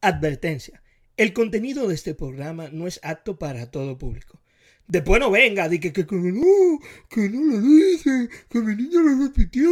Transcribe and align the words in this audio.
Advertencia. 0.00 0.82
El 1.16 1.32
contenido 1.32 1.88
de 1.88 1.94
este 1.94 2.14
programa 2.14 2.68
no 2.70 2.86
es 2.86 3.00
apto 3.02 3.38
para 3.38 3.70
todo 3.70 3.96
público. 3.96 4.40
Después 4.86 5.20
no 5.20 5.30
venga, 5.30 5.68
di 5.68 5.80
que, 5.80 5.92
que, 5.92 6.06
que 6.06 6.14
no, 6.14 6.78
que 7.10 7.28
no 7.28 7.54
lo 7.54 7.60
dice, 7.60 8.28
que 8.48 8.60
mi 8.60 8.76
niña 8.76 9.00
lo 9.00 9.24
repitió. 9.24 9.68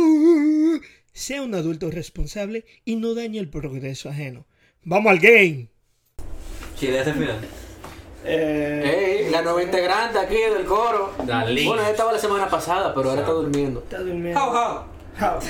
Sea 1.12 1.42
un 1.42 1.54
adulto 1.54 1.90
responsable 1.90 2.64
y 2.84 2.96
no 2.96 3.14
dañe 3.14 3.38
el 3.38 3.48
progreso 3.48 4.08
ajeno. 4.08 4.46
¡Vamos 4.82 5.12
al 5.12 5.21
game! 5.21 5.68
Chile 6.77 7.00
ese 7.00 7.12
final. 7.12 7.38
Eh, 8.25 9.22
Ey, 9.27 9.30
la 9.30 9.43
nueva 9.43 9.62
integrante 9.62 10.18
aquí 10.18 10.34
del 10.34 10.64
coro. 10.64 11.14
Liz. 11.46 11.66
Bueno, 11.66 11.82
ella 11.82 11.91
estaba 11.91 12.12
la 12.12 12.18
semana 12.18 12.48
pasada, 12.48 12.93
pero 12.95 13.11
ahora 13.11 13.20
está 13.20 13.32
durmiendo. 13.32 13.80
está 13.82 13.98
durmiendo. 13.98 14.41
How, 14.41 14.50
how. 14.50 14.95
How? 15.20 15.41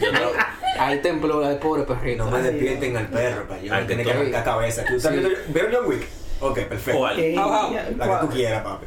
Yo 0.00 0.12
no. 0.12 0.63
Ahí 0.78 0.98
tembló 1.00 1.40
la 1.40 1.58
pobre 1.58 1.82
perrito. 1.84 2.24
No 2.24 2.30
me 2.30 2.42
despierten 2.42 2.96
al 2.96 3.06
perro 3.08 3.46
para 3.48 3.60
yo 3.60 3.72
que 3.72 3.84
tener 3.84 4.06
que 4.06 4.12
arrancar 4.12 4.44
cabeza. 4.44 4.84
¿Tú 4.84 5.08
viendo- 5.10 5.28
¿Vieron 5.48 5.72
John 5.72 5.86
Wick? 5.86 6.06
Ok, 6.40 6.58
perfecto. 6.62 6.98
¿Cuál? 6.98 7.18
Eh, 7.20 7.34
La 7.34 8.20
que 8.20 8.26
tú 8.26 8.32
quieras, 8.32 8.62
papi. 8.64 8.86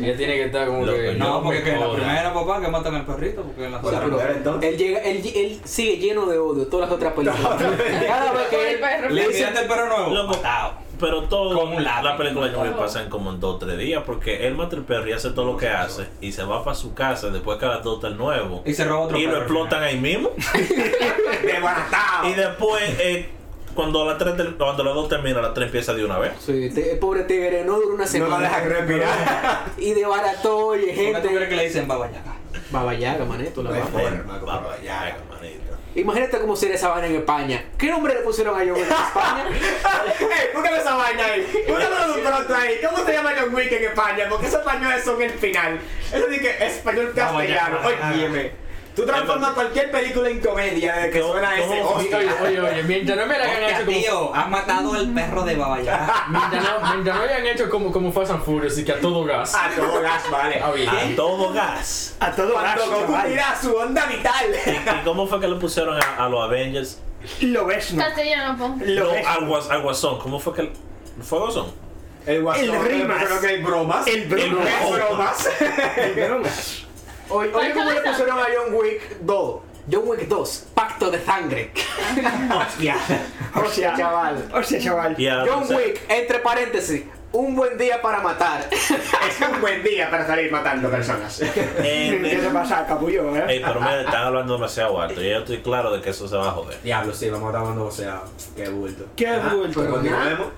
Ella 0.00 0.16
tiene 0.16 0.34
que 0.34 0.44
estar 0.46 0.66
como 0.66 0.84
que. 0.86 1.14
No, 1.14 1.42
porque 1.42 1.62
que 1.62 1.72
en 1.74 1.80
la 1.80 1.92
primera, 1.92 2.34
papá, 2.34 2.60
que 2.60 2.68
matan 2.68 2.94
al 2.96 3.06
perrito, 3.06 3.42
porque 3.42 3.66
en 3.66 3.72
la 3.72 3.80
primera, 3.80 4.32
entonces. 4.32 4.70
él, 4.70 4.76
llega, 4.78 5.00
él, 5.00 5.22
él 5.34 5.60
sigue 5.64 5.98
lleno 5.98 6.26
de 6.26 6.38
odio, 6.38 6.66
todas 6.66 6.88
las 6.88 6.96
otras 6.96 7.12
películas. 7.12 7.62
Cada 8.08 8.32
vez 8.32 8.46
que 8.48 8.70
él 8.72 9.14
Le 9.14 9.24
enviaste 9.24 9.60
el 9.60 9.66
perro 9.68 9.86
nuevo. 9.88 10.10
Loco, 10.14 10.40
pero 11.02 11.24
todo 11.24 11.58
Con 11.60 11.72
un 11.74 11.84
la 11.84 12.16
película 12.16 12.46
de 12.46 12.54
John 12.54 12.68
Wick 12.68 12.76
pasan 12.78 13.10
como 13.10 13.30
en 13.30 13.40
dos 13.40 13.56
o 13.56 13.58
tres 13.58 13.76
días 13.76 14.02
porque 14.06 14.46
él 14.46 14.54
mata 14.54 14.76
el 14.76 14.82
perro 14.84 15.08
y 15.08 15.12
hace 15.12 15.30
todo 15.30 15.44
lo 15.44 15.56
que 15.58 15.68
hace 15.68 16.06
y 16.22 16.32
se 16.32 16.44
va 16.44 16.64
para 16.64 16.74
su 16.76 16.94
casa 16.94 17.28
después 17.28 17.58
que 17.58 17.66
adopta 17.66 18.06
el 18.06 18.16
nuevo 18.16 18.62
Y 18.64 18.72
se 18.72 18.84
roba 18.84 19.00
otro 19.06 19.18
y 19.18 19.24
lo 19.24 19.32
perro 19.32 19.42
explotan 19.42 19.82
ahí 19.82 19.98
mismo 19.98 20.30
y 22.24 22.32
después 22.34 22.82
eh, 23.00 23.28
cuando 23.74 24.04
la 24.04 24.18
tres 24.18 24.36
del- 24.36 24.54
cuando 24.56 24.84
las 24.84 24.94
dos 24.94 25.08
termina 25.08 25.40
la 25.40 25.52
tres 25.54 25.66
empieza 25.66 25.94
de 25.94 26.04
una 26.04 26.18
vez 26.18 26.32
Sí, 26.40 26.70
te- 26.74 26.96
pobre 26.96 27.24
tigre 27.24 27.64
no 27.64 27.74
dura 27.80 27.94
una 27.94 28.04
No 28.04 28.10
semana. 28.10 28.36
lo 28.36 28.42
deja 28.42 28.60
respirar. 28.60 29.64
y 29.78 29.92
de 29.94 30.06
barato, 30.06 30.56
oye, 30.66 30.86
¿Por 30.86 30.94
qué 30.94 31.12
tú 31.12 31.12
crees 31.12 31.22
gente. 31.30 31.48
que 31.48 31.56
le 31.56 31.64
dicen 31.66 31.88
babayaga? 31.88 32.34
Babayaga, 32.70 33.24
maneto, 33.24 33.62
la 33.62 33.70
No 33.70 33.76
hay 33.76 33.82
baba. 33.82 33.92
forma, 34.00 34.32
Va, 34.34 34.40
compadre. 34.40 34.84
ya, 34.84 35.16
manito. 35.30 35.71
Imagínate 35.94 36.38
cómo 36.38 36.56
sería 36.56 36.76
esa 36.76 36.88
vaina 36.88 37.06
en 37.08 37.16
España. 37.16 37.64
¿Qué 37.76 37.88
nombre 37.90 38.14
le 38.14 38.20
pusieron 38.20 38.54
a 38.54 38.64
John 38.64 38.72
Wick 38.72 38.86
en 38.86 38.92
España? 38.92 39.44
Ey, 40.20 40.48
búscame 40.54 40.78
esa 40.78 40.94
vaina 40.94 41.24
ahí. 41.24 41.64
Búscame 41.68 42.12
un 42.12 42.20
pronto 42.24 42.54
ahí. 42.54 42.80
¿Cómo 42.82 43.04
se 43.04 43.12
llama 43.12 43.32
John 43.38 43.54
Wick 43.54 43.72
en 43.72 43.84
España? 43.84 44.26
Porque 44.30 44.46
esos 44.46 44.60
españoles 44.60 45.04
son 45.04 45.20
el 45.20 45.30
final. 45.32 45.80
Eso 46.12 46.26
sí 46.30 46.40
que 46.40 46.66
español 46.66 47.12
castellano. 47.14 47.78
Óyeme. 47.84 48.52
Tú 48.94 49.06
transformas 49.06 49.52
cualquier 49.52 49.90
película 49.90 50.28
en 50.28 50.40
comedia 50.40 50.94
desde 50.96 51.10
que 51.10 51.20
¿Cómo- 51.20 51.32
suena 51.32 51.58
ese 51.58 51.80
hostia. 51.82 52.18
oye, 52.42 52.60
oye, 52.60 52.82
mientras 52.82 53.16
no 53.16 53.26
me 53.26 53.38
la 53.38 53.44
hayan 53.44 53.62
hecho 53.62 53.84
como. 53.86 53.96
tío, 53.98 54.34
has 54.34 54.48
matado 54.50 54.92
al 54.94 55.08
perro 55.14 55.42
de 55.44 55.56
babayaga. 55.56 56.24
Mientras 56.28 56.62
no, 56.64 56.90
mientras 56.92 57.16
no 57.16 57.22
hayan 57.22 57.46
hecho 57.46 57.70
como, 57.70 57.90
como 57.90 58.12
Fast 58.12 58.32
and 58.32 58.44
Furious 58.44 58.76
y 58.78 58.84
que 58.84 58.92
a 58.92 59.00
todo 59.00 59.24
gas. 59.24 59.54
A 59.54 59.70
todo 59.74 60.02
gas, 60.02 60.22
vale. 60.30 60.60
Ah, 60.62 60.72
a 61.10 61.16
todo 61.16 61.52
gas 61.54 62.16
A 62.20 62.32
todo 62.32 62.54
gas, 62.54 62.78
Cuando 63.06 63.42
su 63.62 63.74
onda 63.76 64.04
vital. 64.06 64.46
¿y 65.00 65.04
cómo 65.04 65.26
fue 65.26 65.40
que 65.40 65.48
le 65.48 65.56
pusieron 65.56 65.96
a, 65.96 66.24
a 66.24 66.28
los 66.28 66.44
Avengers? 66.44 66.98
Lo 67.40 67.64
ves, 67.64 67.94
¿no? 67.94 68.02
Castellano, 68.04 68.58
po. 68.58 68.74
Lo 68.84 69.04
No, 69.04 69.10
ves. 69.12 69.26
al, 69.26 69.46
guas- 69.48 69.70
al 69.70 69.80
guasón 69.82 70.18
¿cómo 70.18 70.38
fue 70.38 70.52
que 70.54 70.70
fue 71.22 71.38
guasón? 71.38 71.72
El 72.26 72.42
guasón. 72.42 72.64
El 72.64 72.84
rimas. 72.84 73.24
Creo 73.24 73.40
que 73.40 73.46
hay 73.46 73.62
bromas. 73.62 74.06
El 74.06 74.26
bromas. 74.26 74.66
¿Qué 74.68 74.92
bromas? 74.92 75.48
El 75.96 76.12
bromas. 76.28 76.82
Oye, 77.32 77.50
oye, 77.54 77.72
¿cómo 77.72 77.90
le 77.90 78.00
pusieron 78.00 78.38
a 78.38 78.44
John 78.54 78.74
Wick 78.74 79.18
2? 79.20 79.60
John 79.90 80.02
Wick 80.06 80.28
2, 80.28 80.66
Pacto 80.74 81.10
de 81.10 81.20
Sangre. 81.20 81.72
Hostia. 82.54 82.96
Hostia. 83.54 83.94
Chaval. 83.96 84.48
Hostia, 84.54 84.80
chaval. 84.80 85.16
John 85.48 85.64
Wick, 85.76 86.00
entre 86.08 86.38
paréntesis, 86.38 87.02
un 87.32 87.56
buen 87.56 87.76
día 87.78 88.00
para 88.02 88.20
matar. 88.20 88.68
Es 88.70 89.40
un 89.48 89.60
buen 89.60 89.82
día 89.82 90.10
para 90.10 90.26
salir 90.26 90.52
matando 90.52 90.88
personas. 90.90 91.40
Eh, 91.84 92.20
¿Qué 92.22 92.36
te 92.36 92.48
pasa, 92.50 92.86
capullo, 92.86 93.34
eh? 93.36 93.44
Ey, 93.48 93.62
pero 93.64 93.80
me 93.80 94.00
están 94.00 94.26
hablando 94.26 94.52
demasiado 94.54 95.00
alto 95.00 95.20
yo 95.20 95.38
estoy 95.38 95.58
claro 95.62 95.90
de 95.92 96.00
que 96.02 96.10
eso 96.10 96.28
se 96.28 96.36
va 96.36 96.48
a 96.48 96.52
joder. 96.52 96.78
Diablo, 96.82 97.12
sí, 97.14 97.28
vamos 97.30 97.46
a 97.46 97.48
estar 97.50 97.62
hablando, 97.62 97.86
o 97.86 97.90
sea, 97.90 98.20
qué 98.54 98.68
bulto. 98.68 99.06
Qué 99.16 99.26
Ah, 99.26 99.50
bulto. 99.52 99.80
pues 99.80 99.88
continuemos. 99.90 100.48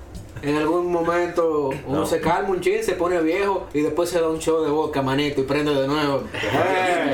En 0.45 0.57
algún 0.57 0.93
momento 0.93 1.71
uno 1.87 2.01
No. 2.01 2.07
se 2.07 2.21
calma 2.21 2.51
un 2.51 2.61
chin, 2.61 2.83
se 2.85 2.93
pone 2.95 3.21
viejo 3.23 3.67
y 3.73 3.81
después 3.81 4.11
se 4.11 4.21
da 4.21 4.29
un 4.29 4.39
show 4.41 4.63
de 4.63 4.71
boca, 4.71 5.01
manito, 5.01 5.41
y 5.41 5.45
prende 5.45 5.75
de 5.75 5.87
nuevo. 5.89 6.25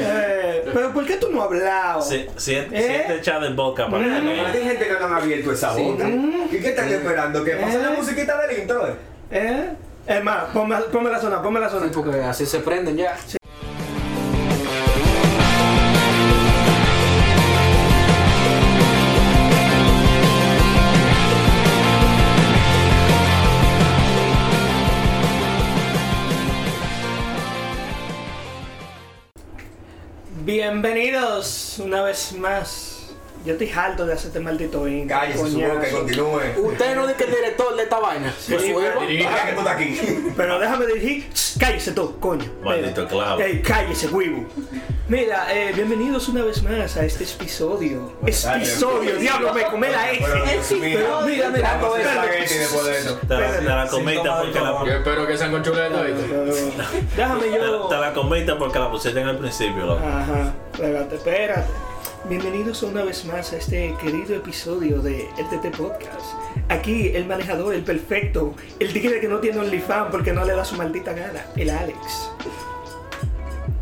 Eh, 0.02 0.62
pero 0.72 0.92
¿por 0.92 1.06
qué 1.06 1.16
tú 1.16 1.28
no 1.30 1.40
has 1.40 1.46
hablado? 1.46 2.02
Si, 2.02 2.26
si, 2.36 2.54
¿Eh? 2.54 3.04
si 3.06 3.12
echado 3.14 3.46
en 3.46 3.56
boca 3.56 3.88
para 3.88 4.02
tener- 4.04 4.44
Hay 4.46 4.62
gente 4.62 4.86
que 4.86 4.92
no 4.92 5.06
han 5.06 5.14
abierto 5.14 5.52
esa 5.52 5.74
Sí. 5.74 5.82
boca. 5.82 6.08
¿Y 6.08 6.58
qué 6.60 6.68
están 6.70 6.88
esperando? 6.88 7.42
¿Que 7.44 7.52
pase 7.56 7.78
la 7.78 7.92
¿Eh? 7.92 7.96
musiquita 7.96 8.40
del 8.46 8.58
intro? 8.60 8.86
eh? 8.88 8.94
¿Eh? 9.30 9.70
Es 10.06 10.24
más, 10.24 10.44
ponme, 10.52 10.76
ponme 10.92 11.10
la 11.10 11.20
zona, 11.20 11.42
ponme 11.42 11.60
la 11.60 11.68
zona. 11.68 11.86
Sí, 11.86 11.92
porque 11.94 12.20
así 12.20 12.46
se 12.46 12.58
prenden 12.60 12.96
ya. 12.96 13.16
Bienvenidos 30.52 31.78
una 31.78 32.02
vez 32.02 32.32
más. 32.32 32.89
Yo 33.44 33.52
estoy 33.52 33.70
harto 33.70 34.04
de 34.04 34.12
hacerte 34.12 34.38
maldito 34.38 34.78
su 34.78 34.84
coñazo. 34.84 35.74
boca 35.74 35.88
y 35.88 35.92
continúe. 35.92 36.40
Usted 36.58 36.94
no 36.94 37.08
es 37.08 37.16
que 37.16 37.24
el 37.24 37.30
director 37.30 37.74
de 37.74 37.82
esta 37.84 37.98
vaina. 37.98 38.34
Pues 38.48 38.62
Sí, 38.62 38.72
Deja 38.72 39.46
que 39.46 39.52
tú 39.52 39.58
estás 39.60 39.74
aquí. 39.74 39.98
Pero 40.36 40.58
déjame 40.58 40.86
dirigir. 40.86 41.30
Cállese 41.58 41.92
tú, 41.92 42.18
coño. 42.20 42.44
Maldito 42.62 43.06
clavo. 43.08 43.40
Ey, 43.40 43.62
cállese, 43.62 44.08
huevo. 44.08 44.44
Mira, 45.08 45.46
eh, 45.52 45.72
bienvenidos 45.74 46.28
una 46.28 46.44
vez 46.44 46.62
más 46.62 46.96
a 46.96 47.04
este 47.04 47.24
episodio. 47.24 48.12
Episodio, 48.24 49.16
diablo, 49.16 49.54
me 49.54 49.64
comé 49.64 49.88
la 49.90 50.12
S. 50.12 50.76
Pero 50.78 51.22
mira, 51.22 51.48
mira, 51.48 51.78
de 51.78 52.98
eso. 52.98 53.18
Te 53.26 53.62
la, 53.62 53.88
comiste 53.88 54.28
porque 54.38 54.60
la, 54.60 54.84
Yo 54.84 54.92
espero 54.92 55.26
que 55.26 55.36
sean 55.38 55.50
con 55.50 55.62
chuleta, 55.64 56.02
Déjame 57.16 57.52
yo. 57.52 57.86
te 57.88 57.96
la 57.96 58.12
comiste 58.12 58.54
porque 58.54 58.78
la 58.78 58.90
pusiste 58.90 59.20
en 59.20 59.28
el 59.28 59.38
principio, 59.38 59.86
loco. 59.86 60.06
Ajá, 60.06 60.54
espérate, 60.72 61.16
espérate. 61.16 61.89
Bienvenidos 62.28 62.82
una 62.82 63.02
vez 63.02 63.24
más 63.24 63.52
a 63.52 63.56
este 63.56 63.94
querido 64.00 64.36
episodio 64.36 65.00
de 65.00 65.28
el 65.38 65.48
TT 65.48 65.76
Podcast. 65.76 66.34
Aquí 66.68 67.08
el 67.14 67.26
manejador, 67.26 67.74
el 67.74 67.82
perfecto, 67.82 68.54
el 68.78 68.92
tigre 68.92 69.20
que 69.20 69.28
no 69.28 69.38
tiene 69.38 69.58
OnlyFans 69.60 70.10
porque 70.10 70.32
no 70.32 70.44
le 70.44 70.54
da 70.54 70.64
su 70.64 70.76
maldita 70.76 71.12
gana, 71.12 71.44
el 71.56 71.70
Alex. 71.70 72.30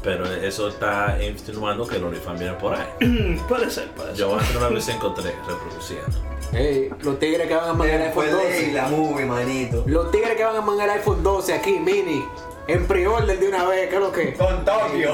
Pero 0.03 0.25
eso 0.33 0.69
está 0.69 1.19
insinuando 1.23 1.87
que 1.87 1.97
el 1.97 2.05
OnlyFans 2.05 2.39
viene 2.41 2.55
por 2.55 2.75
ahí. 2.75 3.41
puede 3.49 3.71
ser, 3.71 3.89
puede 3.89 4.11
ser. 4.11 4.19
Yo 4.19 4.39
antes 4.39 4.57
una 4.57 4.69
vez 4.69 4.89
encontré 4.89 5.35
reproduciendo. 5.47 6.19
Ey, 6.53 6.91
los 7.03 7.19
tigres 7.19 7.47
que 7.49 7.55
van 7.55 7.69
a 7.69 7.73
mangar 7.75 7.97
el 8.01 8.03
iPhone 8.09 8.25
Después 8.25 8.51
de 8.51 8.61
12. 8.61 8.73
la 8.73 8.89
movie, 8.89 9.27
manito. 9.27 9.85
Los 9.87 10.11
tigres 10.11 10.37
que 10.37 10.45
van 10.45 10.57
a 10.57 10.61
mangar 10.63 10.89
el 10.89 10.95
iPhone 10.97 11.23
12 11.23 11.53
aquí, 11.53 11.79
mini. 11.79 12.25
En 12.69 12.87
pre-order 12.87 13.39
de 13.39 13.49
una 13.49 13.65
vez, 13.65 13.89
¿qué 13.89 13.97
es 13.97 14.01
lo 14.01 14.13
que? 14.13 14.35
Con 14.35 14.65
Tokio. 14.65 15.13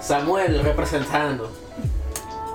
Samuel 0.00 0.62
representando. 0.62 1.50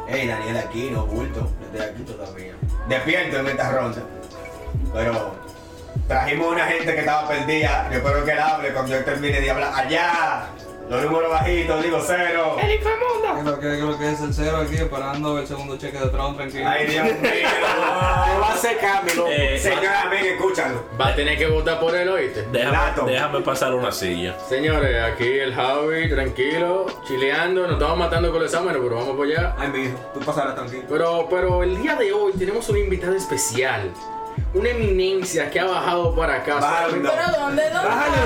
Ey, 0.07 0.27
Daniel 0.27 0.57
aquí, 0.57 0.89
no 0.91 1.05
bulto. 1.05 1.49
Desde 1.71 1.85
aquí 1.85 2.03
todavía. 2.03 2.53
Despierto 2.87 3.37
en 3.39 3.47
esta 3.47 3.71
ronda. 3.71 4.01
Pero 4.93 5.35
trajimos 6.07 6.47
una 6.51 6.65
gente 6.65 6.93
que 6.93 6.99
estaba 6.99 7.27
perdida. 7.27 7.89
Yo 7.91 7.97
espero 7.97 8.25
que 8.25 8.31
él 8.31 8.39
hable 8.39 8.73
cuando 8.73 8.91
yo 8.91 9.03
termine 9.03 9.39
de 9.39 9.51
hablar. 9.51 9.73
Allá. 9.73 10.47
Los 10.89 11.03
números 11.03 11.31
bajitos, 11.31 11.83
digo 11.83 11.99
cero. 12.05 12.57
¿Qué 12.59 13.39
es 13.39 13.45
lo 13.45 13.59
que, 13.59 13.67
qué 13.67 13.73
es 13.73 13.79
lo 13.79 13.97
que 13.97 14.11
es 14.11 14.21
el 14.21 14.33
cero 14.33 14.57
aquí 14.57 14.75
esperando 14.75 15.39
el 15.39 15.47
segundo 15.47 15.77
cheque 15.77 15.97
de 15.97 16.07
Tron, 16.09 16.35
tranquilo? 16.35 16.65
Ay, 16.67 16.85
Dios 16.87 17.05
mío. 17.05 17.13
Te 17.21 18.75
va 18.79 18.97
a 18.97 19.01
mi 19.01 19.13
loco. 19.13 19.29
Eh, 19.31 19.57
Señora, 19.59 20.07
ven, 20.09 20.25
escúchalo. 20.25 20.83
Va 20.99 21.07
a 21.07 21.15
tener 21.15 21.37
que 21.37 21.47
votar 21.47 21.79
por 21.79 21.95
él, 21.95 22.09
¿oíste? 22.09 22.45
déjame, 22.51 23.11
déjame 23.11 23.41
pasar 23.41 23.73
una 23.73 23.91
silla. 23.91 24.37
Señores, 24.47 25.03
aquí 25.03 25.27
el 25.39 25.53
Javi, 25.53 26.09
tranquilo, 26.09 26.85
chileando, 27.07 27.63
nos 27.63 27.73
estamos 27.73 27.97
matando 27.97 28.31
con 28.31 28.41
los 28.41 28.51
exámenes, 28.51 28.81
pero 28.83 28.95
vamos 28.95 29.15
por 29.15 29.27
allá. 29.27 29.55
Ay, 29.57 29.69
mi 29.69 29.83
hijo, 29.85 29.97
tú 30.13 30.19
pasarás 30.19 30.55
tranquilo. 30.55 30.83
Pero, 30.89 31.27
pero 31.29 31.63
el 31.63 31.81
día 31.81 31.95
de 31.95 32.11
hoy 32.13 32.33
tenemos 32.33 32.67
un 32.69 32.77
invitado 32.77 33.15
especial. 33.15 33.91
Una 34.53 34.69
eminencia 34.69 35.49
que 35.49 35.59
ha 35.59 35.65
bajado 35.65 36.15
para 36.15 36.35
acá. 36.35 36.55
Bájale 36.55 36.93
un 36.93 37.03
dos. 37.03 37.11
¿Pero 37.13 37.39
dónde? 37.39 37.63
¿Dónde? 37.69 37.87
Bájale 37.87 38.17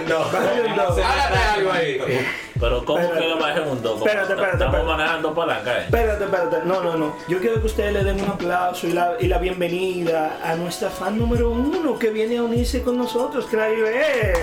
un 0.00 0.06
dos, 0.08 0.32
bájale, 0.32 0.74
dos. 0.76 0.98
Hágate 0.98 1.38
algo 1.38 1.72
ahí. 1.72 2.26
Pero 2.60 2.84
¿cómo 2.84 2.98
Espérate. 2.98 3.20
que 3.24 3.28
le 3.34 3.40
bajé 3.40 3.60
un 3.60 3.82
dos? 3.82 3.98
Espérate, 3.98 4.32
espérate, 4.32 4.52
Estamos 4.54 4.74
espérate. 4.80 4.84
manejando 4.98 5.34
palanca, 5.34 5.78
eh. 5.78 5.82
Espérate, 5.84 6.24
espérate. 6.24 6.56
No, 6.64 6.82
no, 6.82 6.96
no. 6.96 7.16
Yo 7.28 7.38
quiero 7.38 7.60
que 7.60 7.66
ustedes 7.66 7.92
le 7.92 8.04
den 8.04 8.20
un 8.20 8.28
aplauso 8.30 8.86
y 8.88 8.92
la, 8.92 9.12
y 9.20 9.26
la 9.28 9.38
bienvenida 9.38 10.38
a 10.42 10.54
nuestra 10.56 10.90
fan 10.90 11.18
número 11.18 11.50
uno 11.50 11.98
que 11.98 12.10
viene 12.10 12.38
a 12.38 12.42
unirse 12.42 12.82
con 12.82 12.96
nosotros, 12.98 13.46
B. 13.50 13.58
¡Eh! 13.86 14.34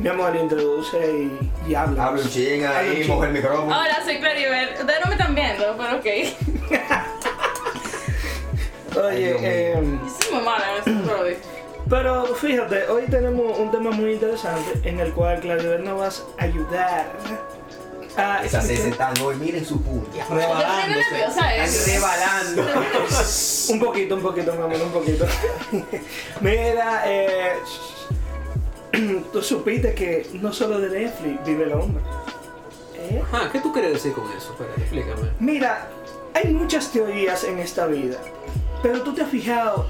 Mi 0.00 0.08
amor, 0.08 0.34
introduce 0.34 0.96
y, 0.96 1.70
y 1.70 1.74
habla. 1.74 2.06
Habla 2.06 2.22
un 2.22 2.28
ching 2.30 2.64
ahí, 2.64 3.00
ching. 3.02 3.08
moja 3.08 3.26
el 3.26 3.34
micrófono. 3.34 3.66
Hola, 3.66 4.00
soy 4.02 4.18
Claribel. 4.18 4.70
Ustedes 4.70 5.00
no 5.04 5.06
me 5.08 5.12
están 5.12 5.34
viendo, 5.34 5.76
pero 5.76 5.98
ok. 5.98 6.06
Oye, 9.04 9.36
eh, 9.40 9.74
Yo 9.74 10.08
soy 10.08 10.34
muy 10.34 10.42
mala 10.42 10.64
en 10.86 11.02
pero 11.02 11.36
pero 11.90 12.34
fíjate, 12.34 12.86
hoy 12.88 13.02
tenemos 13.10 13.58
un 13.58 13.70
tema 13.70 13.90
muy 13.90 14.12
interesante 14.12 14.88
en 14.88 15.00
el 15.00 15.12
cual 15.12 15.40
Claribel 15.40 15.84
nos 15.84 15.98
vas 15.98 16.24
a 16.38 16.44
ayudar 16.44 17.12
a 18.16 18.42
Esas 18.44 18.66
se 18.66 18.88
están 18.88 19.12
hoy, 19.20 19.36
miren 19.36 19.66
su 19.66 19.74
¿eh? 19.76 20.18
Están 20.18 20.38
rebalando. 21.86 22.62
Un 23.70 23.78
poquito, 23.80 24.14
un 24.16 24.22
poquito, 24.22 24.52
mi 24.54 24.62
amor, 24.62 24.82
un 24.82 24.92
poquito. 24.92 25.26
Mira, 26.40 27.02
eh, 27.06 27.52
tú 29.32 29.42
supiste 29.42 29.94
que 29.94 30.28
no 30.34 30.52
solo 30.52 30.78
de 30.80 30.88
Netflix 30.88 31.44
vive 31.44 31.64
el 31.64 31.72
hombre. 31.72 32.02
¿Eh? 32.96 33.22
Ajá, 33.32 33.50
¿qué 33.50 33.60
tú 33.60 33.72
quieres 33.72 33.92
decir 33.94 34.12
con 34.12 34.24
eso? 34.36 34.52
Espera, 34.52 34.70
explícame. 34.76 35.30
Mira, 35.40 35.88
hay 36.34 36.52
muchas 36.52 36.90
teorías 36.92 37.44
en 37.44 37.58
esta 37.58 37.86
vida, 37.86 38.18
pero 38.82 39.02
tú 39.02 39.14
te 39.14 39.22
has 39.22 39.30
fijado 39.30 39.86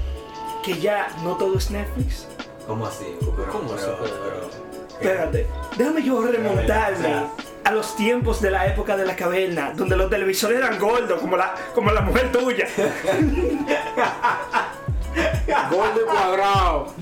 que 0.63 0.79
ya 0.79 1.09
no 1.23 1.35
todo 1.35 1.57
es 1.57 1.69
Netflix. 1.71 2.27
¿Cómo 2.67 2.85
así? 2.85 3.05
Pero, 3.19 3.51
¿Cómo 3.51 3.73
así? 3.73 3.85
pero, 4.01 4.13
pero- 4.23 4.71
Espérate, 5.01 5.47
déjame 5.77 6.03
yo 6.03 6.21
remontarme 6.21 7.25
a 7.63 7.71
los 7.71 7.95
tiempos 7.95 8.39
de 8.39 8.51
la 8.51 8.67
época 8.67 8.95
de 8.95 9.03
la 9.05 9.15
caverna, 9.15 9.73
donde 9.75 9.97
los 9.97 10.09
televisores 10.11 10.59
eran 10.59 10.77
gordos, 10.79 11.19
como 11.19 11.37
la, 11.37 11.55
como 11.73 11.91
la 11.91 12.01
mujer 12.01 12.31
tuya. 12.31 12.67
Gordo 15.71 16.01
y 16.01 16.05
cuadrado. 16.05 16.93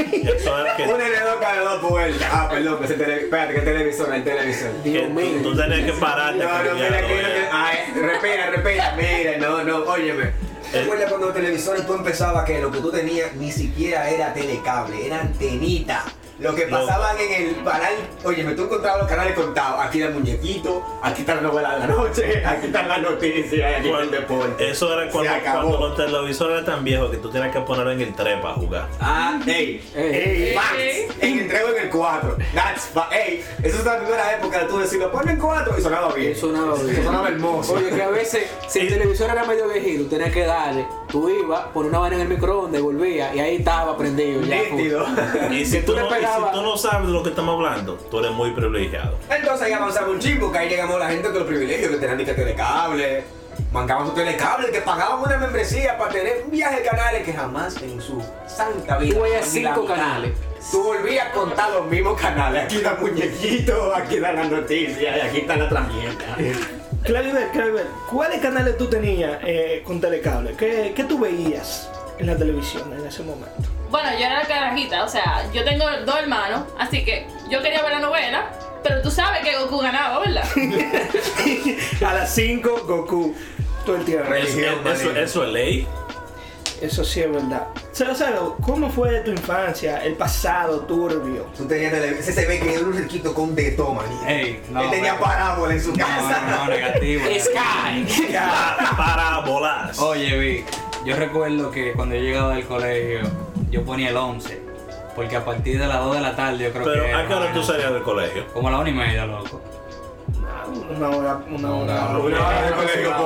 Eso 0.00 0.58
era 0.60 0.76
que, 0.76 0.82
Un 0.84 1.00
heredor 1.00 1.40
cada 1.40 1.60
dos 1.60 1.82
vueltas. 1.90 2.28
Ah, 2.32 2.48
perdón, 2.50 2.78
que 2.78 2.84
es 2.84 2.90
el 2.92 2.98
tele... 2.98 3.14
Espérate, 3.16 3.52
que 3.54 3.58
el 3.60 3.64
televisor, 3.64 4.14
el 4.14 4.24
televisor. 4.24 4.70
que 4.82 4.90
Dios 4.90 5.04
tú, 5.08 5.14
mío. 5.14 5.38
tú 5.42 5.56
tenías 5.56 5.84
que 5.84 5.92
pararte 6.00 6.38
No, 6.38 6.48
no, 6.50 6.58
mira, 6.58 6.68
cambiarlo, 6.68 6.96
aquí 6.98 7.14
no 7.14 7.28
eh. 7.28 7.32
te- 7.32 7.48
Ay, 7.52 7.78
respira, 8.02 8.50
respira. 8.50 8.94
Mira, 8.96 9.38
no, 9.38 9.62
no, 9.64 9.76
óyeme. 9.84 10.30
¿Te 10.72 10.80
acuerdas 10.80 11.08
cuando 11.08 11.26
los 11.28 11.34
televisores 11.36 11.86
tú 11.86 11.94
empezabas 11.94 12.44
que 12.44 12.60
lo 12.60 12.70
que 12.72 12.78
tú 12.80 12.90
tenías 12.90 13.32
ni 13.34 13.52
siquiera 13.52 14.10
era 14.10 14.34
telecable, 14.34 15.06
era 15.06 15.20
antenita? 15.20 16.04
Lo 16.38 16.54
que 16.54 16.66
No. 16.66 16.78
pasaban 16.80 17.16
en 17.18 17.32
el 17.48 17.64
canal, 17.64 17.94
óyeme, 18.24 18.52
tú 18.52 18.64
encontrabas 18.64 19.00
los 19.00 19.08
canales 19.08 19.34
contados. 19.34 19.80
Aquí 19.86 19.98
está 20.00 20.08
el 20.08 20.14
muñequito, 20.20 20.84
aquí 21.02 21.20
está 21.22 21.34
la 21.36 21.40
novela 21.40 21.72
de 21.74 21.78
la 21.80 21.86
noche, 21.86 22.42
aquí 22.46 22.66
están 22.66 22.88
las 22.88 23.00
noticias, 23.00 23.76
aquí 23.78 23.88
está 23.88 24.00
el 24.02 24.10
deporte. 24.10 24.70
Eso 24.70 24.92
era 25.00 25.10
cuando, 25.10 25.32
cuando 25.42 25.78
los 25.88 25.96
televisores 25.96 26.52
eran 26.54 26.64
tan 26.66 26.84
viejos 26.84 27.10
que 27.10 27.16
tú 27.16 27.30
tenías 27.30 27.52
que 27.52 27.60
ponerlo 27.60 27.90
en 27.92 28.00
el 28.02 28.14
3 28.14 28.40
para 28.42 28.54
jugar. 28.54 28.88
Ah, 29.00 29.40
ey, 29.46 29.82
Ey, 29.94 30.14
Ey, 30.14 30.54
Facts. 30.54 31.22
En 31.22 31.38
el 31.38 31.48
3 31.48 31.62
o 31.64 31.76
en 31.76 31.82
el 31.84 31.90
4. 31.90 32.36
That's 32.54 32.90
Ey, 33.12 33.44
esa 33.62 33.78
es 33.78 33.84
la 33.84 33.98
primera 33.98 34.34
época 34.36 34.58
de 34.58 34.64
tú 34.66 34.78
decirlo, 34.78 35.10
ponlo 35.10 35.30
en 35.30 35.38
4 35.38 35.74
y 35.78 35.82
sonaba 35.82 36.12
bien. 36.12 36.36
sonaba 36.36 36.74
bien. 36.82 37.02
Sonaba 37.04 37.28
hermoso. 37.28 37.72
Oye, 37.74 37.88
que 37.90 38.02
a 38.02 38.08
veces, 38.10 38.50
si 38.68 38.80
el 38.80 38.88
televisor 38.88 39.30
era 39.30 39.44
medio 39.44 39.68
viejito, 39.68 40.04
tenías 40.08 40.32
que 40.32 40.44
darle, 40.44 40.86
tú 41.10 41.28
ibas, 41.28 41.60
poner 41.74 41.90
una 41.90 41.98
vaina 42.00 42.16
en 42.16 42.22
el 42.22 42.28
microondas, 42.28 42.80
volvía 42.82 43.34
y 43.34 43.40
ahí 43.40 43.56
estaba 43.56 43.96
prendido. 43.96 44.42
Ya, 44.42 44.62
Nítido. 44.62 45.06
Y 45.50 45.64
si, 45.64 45.80
tú 45.82 45.94
no, 45.96 46.06
y 46.06 46.08
si 46.08 46.14
pegabas- 46.14 46.52
tú 46.52 46.62
no 46.62 46.76
sabes 46.76 47.06
de 47.06 47.12
lo 47.12 47.22
que 47.22 47.30
estamos 47.30 47.54
hablando, 47.54 47.94
tú 48.10 48.18
eres 48.18 48.32
muy 48.32 48.50
privilegiado. 48.52 49.16
Entonces 49.30 49.62
ahí 49.66 49.72
avanzamos 49.72 50.10
un 50.10 50.18
chingo, 50.18 50.50
que 50.52 50.58
ahí 50.58 50.68
llegamos 50.68 50.98
la 50.98 51.08
gente 51.08 51.28
con 51.28 51.38
los 51.38 51.46
privilegios 51.46 51.90
que 51.90 51.96
tenían 51.98 52.18
ni 52.18 52.24
que 52.24 52.34
telecable. 52.34 53.24
Mancaban 53.72 54.06
su 54.06 54.12
telecable, 54.12 54.70
que 54.70 54.80
pagaban 54.82 55.20
una 55.20 55.38
membresía 55.38 55.96
para 55.96 56.12
tener 56.12 56.42
un 56.44 56.50
viaje 56.50 56.80
de 56.82 56.88
canales 56.88 57.24
que 57.24 57.32
jamás 57.32 57.80
en 57.82 58.00
su 58.02 58.22
santa 58.46 58.98
vida. 58.98 59.14
Tú 59.16 59.22
veías 59.22 59.46
cinco 59.46 59.86
canales. 59.86 60.32
Tú 60.70 60.82
volvías 60.82 61.28
a 61.28 61.30
contar 61.32 61.70
los 61.70 61.86
mismos 61.86 62.20
canales. 62.20 62.64
Aquí 62.64 62.78
dan 62.78 63.00
muñequitos, 63.00 63.96
aquí 63.96 64.18
dan 64.18 64.36
las 64.36 64.50
noticias 64.50 65.16
y 65.16 65.20
aquí 65.20 65.38
están 65.38 65.60
las 65.60 65.72
otras 65.72 65.92
mierdas. 65.92 66.38
Claribel, 67.04 67.48
Claribel, 67.52 67.86
¿cuáles 68.10 68.40
canales 68.40 68.76
tú 68.76 68.86
tenías 68.86 69.38
eh, 69.44 69.82
con 69.84 70.00
telecable? 70.00 70.54
¿Qué, 70.56 70.92
¿Qué 70.94 71.04
tú 71.04 71.18
veías 71.20 71.88
en 72.18 72.26
la 72.26 72.36
televisión 72.36 72.92
en 72.92 73.06
ese 73.06 73.22
momento? 73.22 73.68
Bueno, 73.90 74.10
yo 74.18 74.26
era 74.26 74.42
la 74.42 74.48
carajita, 74.48 75.04
o 75.04 75.08
sea, 75.08 75.44
yo 75.52 75.64
tengo 75.64 75.84
dos 76.04 76.18
hermanos, 76.18 76.64
así 76.78 77.04
que 77.04 77.28
yo 77.48 77.62
quería 77.62 77.82
ver 77.82 77.92
la 77.92 78.00
novela, 78.00 78.50
pero 78.82 79.02
tú 79.02 79.10
sabes 79.12 79.42
que 79.42 79.56
Goku 79.56 79.78
ganaba, 79.78 80.18
¿verdad? 80.18 80.44
A 82.06 82.14
las 82.14 82.34
5, 82.34 82.82
Goku. 82.86 83.34
Todo 83.84 83.96
el 83.96 84.04
tiempo. 84.04 84.34
Eso 84.34 85.44
es 85.44 85.48
ley. 85.50 85.86
Eso 86.80 87.04
sí 87.04 87.20
es 87.20 87.32
verdad. 87.32 87.68
Cero, 87.92 88.12
cero, 88.14 88.56
¿cómo 88.60 88.90
fue 88.90 89.20
tu 89.20 89.30
infancia, 89.30 89.98
el 90.04 90.12
pasado 90.14 90.80
turbio? 90.80 91.46
Tú 91.56 91.64
tenías 91.66 91.90
televisión. 91.90 92.20
Ese 92.20 92.32
se 92.34 92.46
ve 92.46 92.58
que 92.60 92.74
era 92.74 92.84
un 92.84 92.92
riquito 92.92 93.32
con 93.32 93.54
de 93.54 93.70
toma, 93.72 94.02
Ey, 94.26 94.62
no. 94.70 94.82
Él 94.82 94.90
tenía 94.90 95.12
pero- 95.14 95.24
parábola 95.24 95.72
en 95.72 95.80
su 95.82 95.92
No, 95.92 95.96
casa. 95.96 96.42
no, 96.50 96.64
no, 96.64 96.70
negativo. 96.70 97.22
Sky. 97.40 98.28
Pa- 98.34 98.96
Para 98.96 99.38
volar. 99.40 99.90
Oye, 100.00 100.36
vi, 100.38 100.64
yo 101.06 101.16
recuerdo 101.16 101.70
que 101.70 101.92
cuando 101.94 102.14
yo 102.14 102.20
llegaba 102.20 102.54
del 102.54 102.66
colegio, 102.66 103.20
yo 103.70 103.82
ponía 103.84 104.10
el 104.10 104.16
11. 104.16 104.66
Porque 105.14 105.34
a 105.34 105.44
partir 105.46 105.78
de 105.80 105.86
las 105.86 105.98
2 106.04 106.14
de 106.16 106.20
la 106.20 106.36
tarde 106.36 106.58
yo 106.64 106.72
creo 106.72 106.84
Pero 106.84 107.04
que. 107.06 107.14
¿a 107.14 107.26
qué 107.26 107.32
hora 107.34 107.52
tú 107.54 107.62
salías 107.62 107.90
del 107.90 108.02
colegio? 108.02 108.46
Como 108.52 108.68
a 108.68 108.72
la 108.72 108.78
una 108.80 108.90
y 108.90 108.92
media, 108.92 109.24
loco. 109.24 109.62
Una 110.94 111.08
hora, 111.08 111.40
una 111.50 111.74
hora. 111.74 111.94
Una 112.18 112.18
hora 112.18 112.62
de 112.66 112.72
colegio. 112.74 113.16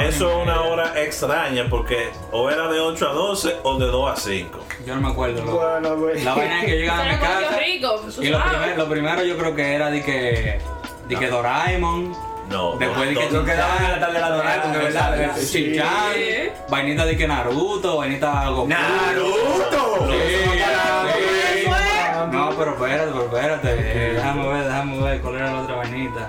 Eso 0.00 0.30
es 0.30 0.36
una 0.46 0.60
hora 0.60 0.67
extraña 1.08 1.66
porque 1.68 2.10
o 2.32 2.48
era 2.50 2.68
de 2.68 2.80
8 2.80 3.08
a 3.08 3.12
12 3.12 3.56
o 3.64 3.78
de 3.78 3.86
2 3.86 4.10
a 4.12 4.16
5. 4.16 4.58
Yo 4.86 4.94
no 4.94 5.00
me 5.00 5.08
acuerdo, 5.08 5.44
loco. 5.44 5.58
Bueno, 5.58 5.96
güey. 5.96 6.22
La 6.24 6.34
vaina 6.34 6.60
es 6.60 6.64
que 6.66 6.70
yo 6.72 6.76
llegaba 6.78 7.00
a 7.00 7.04
mi 7.12 7.18
casa. 7.18 7.58
rico, 7.58 8.00
Y 8.20 8.28
lo, 8.28 8.40
primer- 8.42 8.78
lo 8.78 8.88
primero 8.88 9.24
yo 9.24 9.36
creo 9.36 9.54
que 9.54 9.74
era 9.74 9.90
de 9.90 10.02
que. 10.02 10.60
De 11.08 11.16
que 11.16 11.26
Doraemon. 11.28 12.14
No, 12.48 12.76
Después 12.76 13.08
de 13.10 13.14
que 13.14 13.28
Yo 13.30 13.44
quedaba 13.44 13.76
en 13.76 13.92
la 13.92 14.00
tarde 14.00 14.20
la 14.20 14.30
Doraemon, 14.30 14.72
de 14.72 14.78
verdad. 14.78 15.36
Chinchan. 15.38 15.86
Sí. 16.14 16.48
Vainita 16.70 17.04
de 17.04 17.16
que 17.16 17.28
Naruto, 17.28 17.96
vainita 17.98 18.48
Goku. 18.48 18.68
¡Naruto! 18.68 20.08
No, 22.32 22.50
pero 22.56 22.72
espérate, 22.72 23.10
pero 23.12 23.24
espérate. 23.24 23.68
Eh, 23.78 24.12
déjame 24.14 24.48
ver, 24.48 24.64
déjame 24.64 24.98
ver 25.02 25.20
cuál 25.20 25.34
era 25.36 25.52
la 25.52 25.60
otra 25.62 25.76
vainita. 25.76 26.28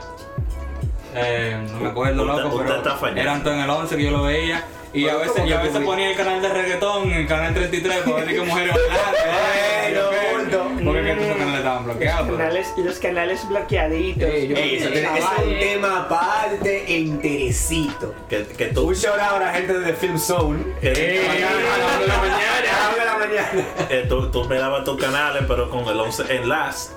Eh, 1.16 1.58
no 1.72 1.80
me 1.80 1.90
acuerdo, 1.90 2.24
Usted- 2.24 2.44
loco, 2.44 2.56
usted 2.58 2.76
pero 2.84 2.98
fallando. 2.98 3.22
eran 3.22 3.44
todos 3.44 3.56
en 3.58 3.64
el 3.64 3.70
11 3.70 3.98
que 3.98 4.04
yo 4.04 4.12
lo 4.12 4.24
veía. 4.24 4.64
Y 4.92 5.04
a 5.04 5.08
Pero 5.08 5.20
veces, 5.20 5.34
¿cómo 5.36 5.48
y 5.48 5.54
a 5.54 5.62
veces 5.62 5.82
ponía 5.84 6.10
el 6.10 6.18
canal 6.18 6.42
de 6.42 6.50
reggaetón, 6.50 7.12
el 7.12 7.28
canal 7.28 7.54
33, 7.54 7.98
para 8.00 8.16
ver 8.18 8.28
que 8.28 8.42
mujeres 8.42 8.74
bailando. 8.76 10.10
Bueno, 10.10 10.50
Porque 10.50 10.84
Porque 10.84 11.04
que 11.04 11.12
esos 11.12 11.38
canales 11.38 11.58
estaban 11.58 11.78
Los 11.78 11.86
bloqueados. 11.86 12.26
pero- 12.26 12.38
canales, 12.38 12.68
los 12.78 13.00
canales 13.00 13.48
bloqueaditos. 13.50 14.24
Ey, 14.30 14.54
Ey, 14.56 14.76
eso 14.78 14.90
tiene- 14.90 15.20
es 15.20 15.26
un 15.46 15.60
tema 15.60 16.00
aparte 16.02 16.86
e 16.88 17.00
interesito. 17.02 18.16
Que, 18.28 18.46
que 18.48 18.66
tú. 18.68 18.88
Un 18.88 18.94
shout 18.96 19.20
out 19.20 19.36
a 19.42 19.46
la 19.46 19.54
gente 19.54 19.74
de 19.78 19.86
The 19.92 19.94
Film 19.94 20.18
Zone. 20.18 20.64
que- 20.82 20.92
Ey, 20.92 21.44
a 21.44 21.50
nueve 21.52 22.00
de 22.02 22.08
la 22.08 22.18
mañana, 22.18 23.02
a 23.02 23.06
la 23.06 23.18
mañana. 23.18 23.68
eh, 23.90 24.06
tú, 24.10 24.32
tú 24.32 24.46
mirabas 24.46 24.84
tus 24.86 25.00
canales, 25.00 25.44
pero 25.48 25.70
con 25.70 25.88
el 25.88 26.00
11 26.00 26.24
enlace. 26.36 26.92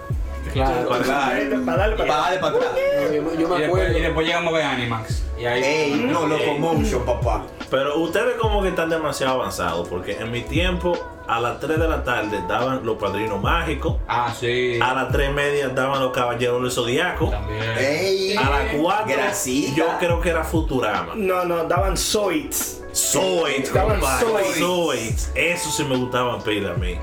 Claro. 0.53 0.89
Para 0.89 1.07
darle 1.07 1.59
para 1.59 1.77
darle 1.79 1.97
para 1.97 2.17
darle 2.17 2.39
para 2.39 2.57
atrás. 2.57 2.71
Yo, 3.13 3.23
me 3.23 3.31
después, 3.31 3.67
acuerdo. 3.69 3.99
y 3.99 4.01
después 4.01 4.27
llegamos 4.27 4.53
a 4.53 4.57
ver 4.57 4.67
Animax. 4.67 5.23
Y 5.39 5.47
ahí. 5.47 5.63
Ey, 5.65 5.95
no, 6.11 6.27
Locomotion, 6.27 7.05
papá. 7.05 7.43
Pero 7.71 7.99
ustedes 7.99 8.35
como 8.41 8.63
que 8.63 8.69
están 8.69 8.91
demasiado 8.91 9.35
avanzados, 9.41 9.89
porque 9.89 10.13
en 10.19 10.31
mi 10.31 10.43
tiempo 10.43 10.97
a 11.27 11.41
las 11.41 11.59
3 11.61 11.79
de 11.79 11.89
la 11.89 12.05
tarde 12.05 12.43
daban 12.47 12.85
los 12.85 12.97
padrinos 12.99 13.41
mágicos, 13.41 13.97
Ah, 14.07 14.33
sí. 14.39 14.79
a 14.83 14.93
las 14.95 15.11
3 15.11 15.31
y 15.31 15.33
media 15.33 15.69
daban 15.71 16.01
los 16.01 16.13
caballeros 16.13 16.61
del 16.63 16.71
zodiaco, 16.71 17.31
También. 17.31 17.63
Ey, 17.79 18.37
a 18.37 18.51
las 18.51 18.75
4 18.79 19.07
Grasita. 19.17 19.75
yo 19.77 19.87
creo 19.99 20.21
que 20.21 20.29
era 20.31 20.45
Futurama. 20.45 21.15
No, 21.17 21.45
no, 21.45 21.65
daban 21.65 21.97
zoids. 21.97 22.81
Zoids, 22.95 23.73
Daban 23.73 24.01
compadre, 24.01 24.27
Zoids. 24.27 24.59
Zoids. 24.59 25.33
Eso 25.35 25.71
sí 25.71 25.83
me 25.85 25.97
gustaban 25.97 26.43
pila 26.43 26.73
a 26.73 26.75
mí. 26.75 26.99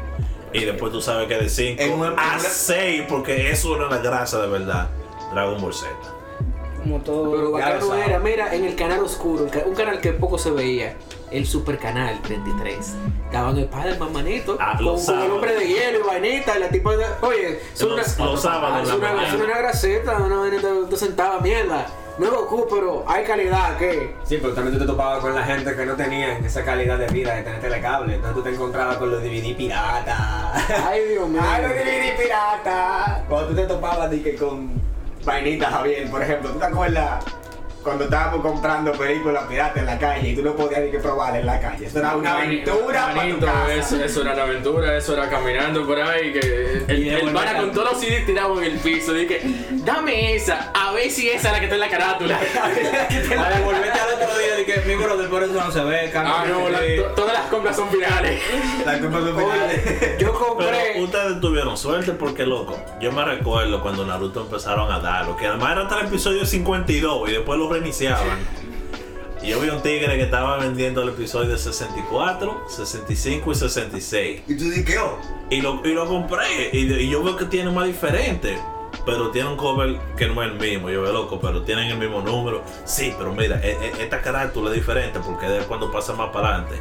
Y 0.54 0.66
después 0.66 0.92
tú 0.92 1.02
sabes 1.02 1.28
que 1.28 1.36
de 1.36 1.50
5 1.50 1.82
En 1.82 1.92
una- 1.94 2.08
en 2.14 2.20
a 2.20 2.32
una- 2.34 2.40
6, 2.40 3.04
porque 3.08 3.52
eso 3.52 3.76
era 3.76 3.90
la 3.90 3.98
grasa 4.00 4.42
de 4.42 4.48
verdad. 4.48 4.90
Dragon 5.34 5.62
Ball 5.62 5.74
Z. 5.74 5.90
Como 6.82 7.00
todo. 7.02 7.32
Pero 7.32 7.52
bacano 7.52 7.94
era, 7.96 8.20
mira, 8.20 8.56
en 8.56 8.66
el 8.66 8.76
canal 8.76 9.00
oscuro, 9.04 9.48
un 9.66 9.76
canal 9.76 10.00
que 10.02 10.14
poco 10.14 10.38
se 10.38 10.50
veía, 10.52 10.96
el 11.30 11.46
Super 11.46 11.78
Canal 11.78 12.20
33. 12.24 12.94
Daban 13.32 13.58
el 13.58 13.66
padre 13.66 13.96
manito 14.12 14.58
Ah, 14.60 14.76
con, 14.82 15.06
con 15.06 15.22
el 15.22 15.30
hombre 15.32 15.54
de 15.56 15.68
hielo 15.68 16.00
y 16.00 16.04
vainita 16.08 16.58
y 16.58 16.60
la 16.62 16.70
tipa 16.70 16.96
de. 16.96 17.06
Oye, 17.22 17.60
son 17.76 17.90
Los- 17.90 18.18
una, 18.18 19.12
una, 19.12 19.28
es 19.28 19.34
una 19.34 19.58
graseta, 19.58 20.18
una 20.18 20.38
vainita 20.38 20.68
tú 20.90 20.98
sentada 20.98 21.40
mierda. 21.42 21.86
No 22.20 22.30
Goku, 22.32 22.68
pero 22.70 23.06
hay 23.08 23.24
calidad, 23.24 23.78
¿qué? 23.78 24.14
Sí, 24.26 24.40
pero 24.42 24.54
también 24.54 24.74
tú 24.78 24.82
te 24.84 24.88
topabas 24.92 25.20
con 25.20 25.34
la 25.34 25.44
gente 25.44 25.74
que 25.74 25.86
no 25.86 25.96
tenía 25.96 26.38
esa 26.40 26.66
calidad 26.66 26.98
de 26.98 27.08
vida 27.08 27.34
de 27.36 27.44
tener 27.44 27.62
telecable. 27.62 28.16
Entonces 28.16 28.36
tú 28.36 28.44
te 28.44 28.50
encontrabas 28.50 28.98
con 28.98 29.10
los 29.10 29.24
DVD 29.24 29.56
pirata. 29.56 30.54
Ay, 30.86 31.02
Dios 31.12 31.30
mío. 31.30 31.42
¡Ay, 31.42 31.62
los 31.64 31.72
DVD 31.72 32.18
pirata! 32.22 33.24
Cuando 33.30 33.48
tú 33.50 33.56
te 33.56 33.68
topabas 33.68 34.10
que 34.10 34.36
con 34.36 34.70
vainitas, 35.24 35.72
Javier, 35.72 36.10
por 36.12 36.22
ejemplo, 36.22 36.50
¿tú 36.52 36.60
te 36.60 36.66
acuerdas 36.66 37.24
cuando 37.84 38.04
estábamos 38.06 38.42
comprando 38.42 38.92
películas 38.94 39.44
piratas 39.48 39.78
en 39.78 39.86
la 39.86 39.98
calle 39.98 40.30
y 40.30 40.36
tú 40.36 40.42
no 40.44 40.54
podías 40.56 40.82
ni 40.82 40.92
que 40.92 41.00
probar 41.00 41.36
en 41.38 41.46
la 41.46 41.60
calle. 41.60 41.86
Eso 41.86 42.00
era 42.00 42.16
una 42.16 42.38
aventura 42.38 43.00
para 43.02 43.12
tu 43.14 43.18
Manito, 43.18 43.46
casa. 43.46 43.74
eso, 43.74 44.04
eso 44.04 44.22
era 44.22 44.34
una 44.34 44.44
aventura, 44.44 44.98
eso 44.98 45.14
era 45.14 45.30
caminando 45.30 45.86
por 45.86 46.00
ahí, 46.00 46.34
que 46.34 46.84
el, 46.88 47.00
Y 47.00 47.10
de 47.10 47.16
el 47.16 47.22
volver 47.22 47.34
pana 47.36 47.52
a- 47.52 47.62
con 47.62 47.72
todos 47.72 47.92
los 47.94 48.02
CDs 48.02 48.26
tirados 48.26 48.58
en 48.60 48.64
el 48.66 48.78
piso, 48.80 49.14
dije, 49.14 49.42
dame 49.86 50.36
esa, 50.36 50.72
a 50.74 50.92
ver 50.92 51.10
si 51.10 51.30
esa 51.30 51.48
es 51.48 51.54
la 51.54 51.60
que 51.60 51.66
está 51.66 51.76
en 51.76 51.82
la 51.82 51.90
carátula. 51.90 52.40
A 53.40 53.50
devolverte 53.50 54.00
al 54.00 54.14
otro 54.24 54.38
día 54.38 54.56
de 54.56 54.66
que 54.66 54.82
mi 54.86 54.96
brother 54.96 55.30
por 55.30 55.44
eso 55.44 55.54
no 55.54 55.72
se 55.72 55.82
ve, 55.84 56.12
ah, 56.16 56.46
no, 56.48 56.70
la- 56.70 56.80
todas 57.16 57.34
las 57.34 57.46
compras 57.48 57.76
son 57.76 57.90
finales. 57.90 58.42
La 58.86 59.00
culpa 59.00 59.20
es 59.20 59.24
Oye, 59.26 60.18
yo 60.20 60.28
Pero 60.28 60.34
compré. 60.34 61.02
ustedes 61.02 61.40
tuvieron 61.40 61.78
suerte 61.78 62.12
porque, 62.14 62.46
loco, 62.46 62.78
yo 63.00 63.12
me 63.12 63.24
recuerdo 63.24 63.82
cuando 63.82 64.06
Naruto 64.06 64.42
empezaron 64.42 64.92
a 64.92 65.00
darlo, 65.00 65.36
que 65.38 65.48
además 65.48 65.72
era 65.74 65.82
hasta 65.84 66.00
el 66.02 66.08
episodio 66.08 66.46
52 66.46 67.30
y 67.30 67.34
después 67.34 67.58
lo 67.60 67.69
reiniciaban. 67.70 68.40
Y 69.42 69.48
yo 69.52 69.60
vi 69.62 69.70
un 69.70 69.82
tigre 69.82 70.18
que 70.18 70.24
estaba 70.24 70.58
vendiendo 70.58 71.02
el 71.02 71.10
episodio 71.10 71.58
64, 71.58 72.66
65 72.68 73.52
y 73.52 73.56
66. 73.56 74.42
Y 74.48 74.58
tú 74.58 74.64
dices, 74.66 74.98
oh, 75.02 75.18
Y 75.50 75.62
lo, 75.62 75.82
y 75.86 75.94
lo 75.94 76.06
compré. 76.08 76.70
Y, 76.74 76.80
y 76.94 77.10
yo 77.10 77.24
veo 77.24 77.38
que 77.38 77.46
tiene 77.46 77.72
más 77.72 77.88
diferente. 77.88 78.60
Pero 79.06 79.32
tiene 79.32 79.48
un 79.50 79.56
cover 79.56 79.98
que 80.18 80.28
no 80.28 80.44
es 80.44 80.52
el 80.52 80.58
mismo. 80.60 80.90
Yo 80.90 81.02
veo 81.02 81.14
loco, 81.14 81.40
pero 81.40 81.64
tienen 81.64 81.86
el 81.90 81.98
mismo 81.98 82.22
número. 82.22 82.64
Sí, 82.84 83.14
pero 83.18 83.34
mira, 83.34 83.60
e- 83.64 83.72
e- 83.82 84.04
esta 84.04 84.22
carátula 84.22 84.72
es 84.72 84.76
diferente 84.76 85.20
porque 85.26 85.60
es 85.60 85.64
cuando 85.66 85.90
pasa 85.90 86.14
más 86.14 86.30
para 86.32 86.50
adelante. 86.56 86.76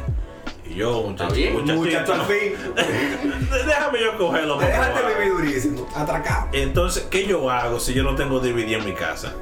Y 0.69 0.75
yo, 0.75 1.01
muchacho, 1.01 1.33
muchacho 1.53 2.13
al 2.13 2.21
fin. 2.25 2.53
déjame 3.65 4.01
yo 4.01 4.17
cogerlo. 4.17 4.59
Vivir 4.59 5.31
durísimo. 5.31 5.87
Atracado. 5.95 6.49
Entonces, 6.51 7.07
¿qué 7.09 7.25
yo 7.25 7.49
hago 7.49 7.79
si 7.79 7.93
yo 7.93 8.03
no 8.03 8.15
tengo 8.15 8.39
DVD 8.39 8.73
en 8.73 8.85
mi 8.85 8.93
casa? 8.93 9.33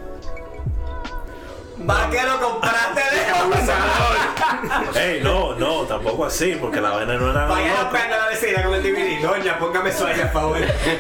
¿Para 1.86 2.10
qué 2.10 2.24
lo 2.24 2.40
compraste 2.42 3.02
de 3.02 3.28
Ey, 5.00 5.22
no, 5.24 5.54
no, 5.56 5.82
tampoco 5.84 6.26
así, 6.26 6.58
porque 6.60 6.82
la 6.82 6.90
vaina 6.92 7.14
no 7.16 7.32
era 7.32 7.46
Vaya 7.46 7.84
la 7.84 7.90
pena 7.90 8.16
a 8.16 8.18
la 8.18 8.28
vecina 8.30 8.64
con 8.64 8.74
el 8.76 8.84
DVD. 8.84 9.22
Doña, 9.22 9.60
póngame 9.60 9.90
ahí, 9.92 10.20
por 10.22 10.32
favor. 10.32 10.58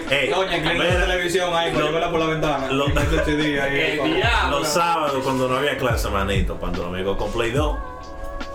Ey, 0.09 0.29
Doña, 0.29 0.61
que 0.61 0.73
la 0.77 0.99
televisión 1.05 1.55
ahí, 1.55 1.71
por 1.71 1.91
verla 1.91 2.11
por 2.11 2.19
la 2.19 2.25
ventana. 2.27 2.67
Lo- 2.71 2.87
Este. 2.87 4.21
Los 4.51 4.67
sábados 4.67 5.23
cuando 5.23 5.47
no 5.47 5.57
había 5.57 5.77
clase, 5.77 6.09
manito, 6.09 6.55
cuando 6.57 6.83
los 6.83 6.93
amigos 6.93 7.17
con 7.17 7.31
Play 7.31 7.51
2. 7.51 7.77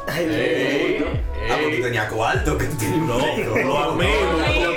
Ay, 0.09 0.25
Ey, 0.25 1.05
Ah, 1.51 1.57
porque 1.61 1.79
tenías 1.79 2.11
cuarto 2.13 2.57
que 2.57 2.67
tenías. 2.67 2.99
No, 2.99 3.19
los 3.19 3.89
amigos. 3.89 4.72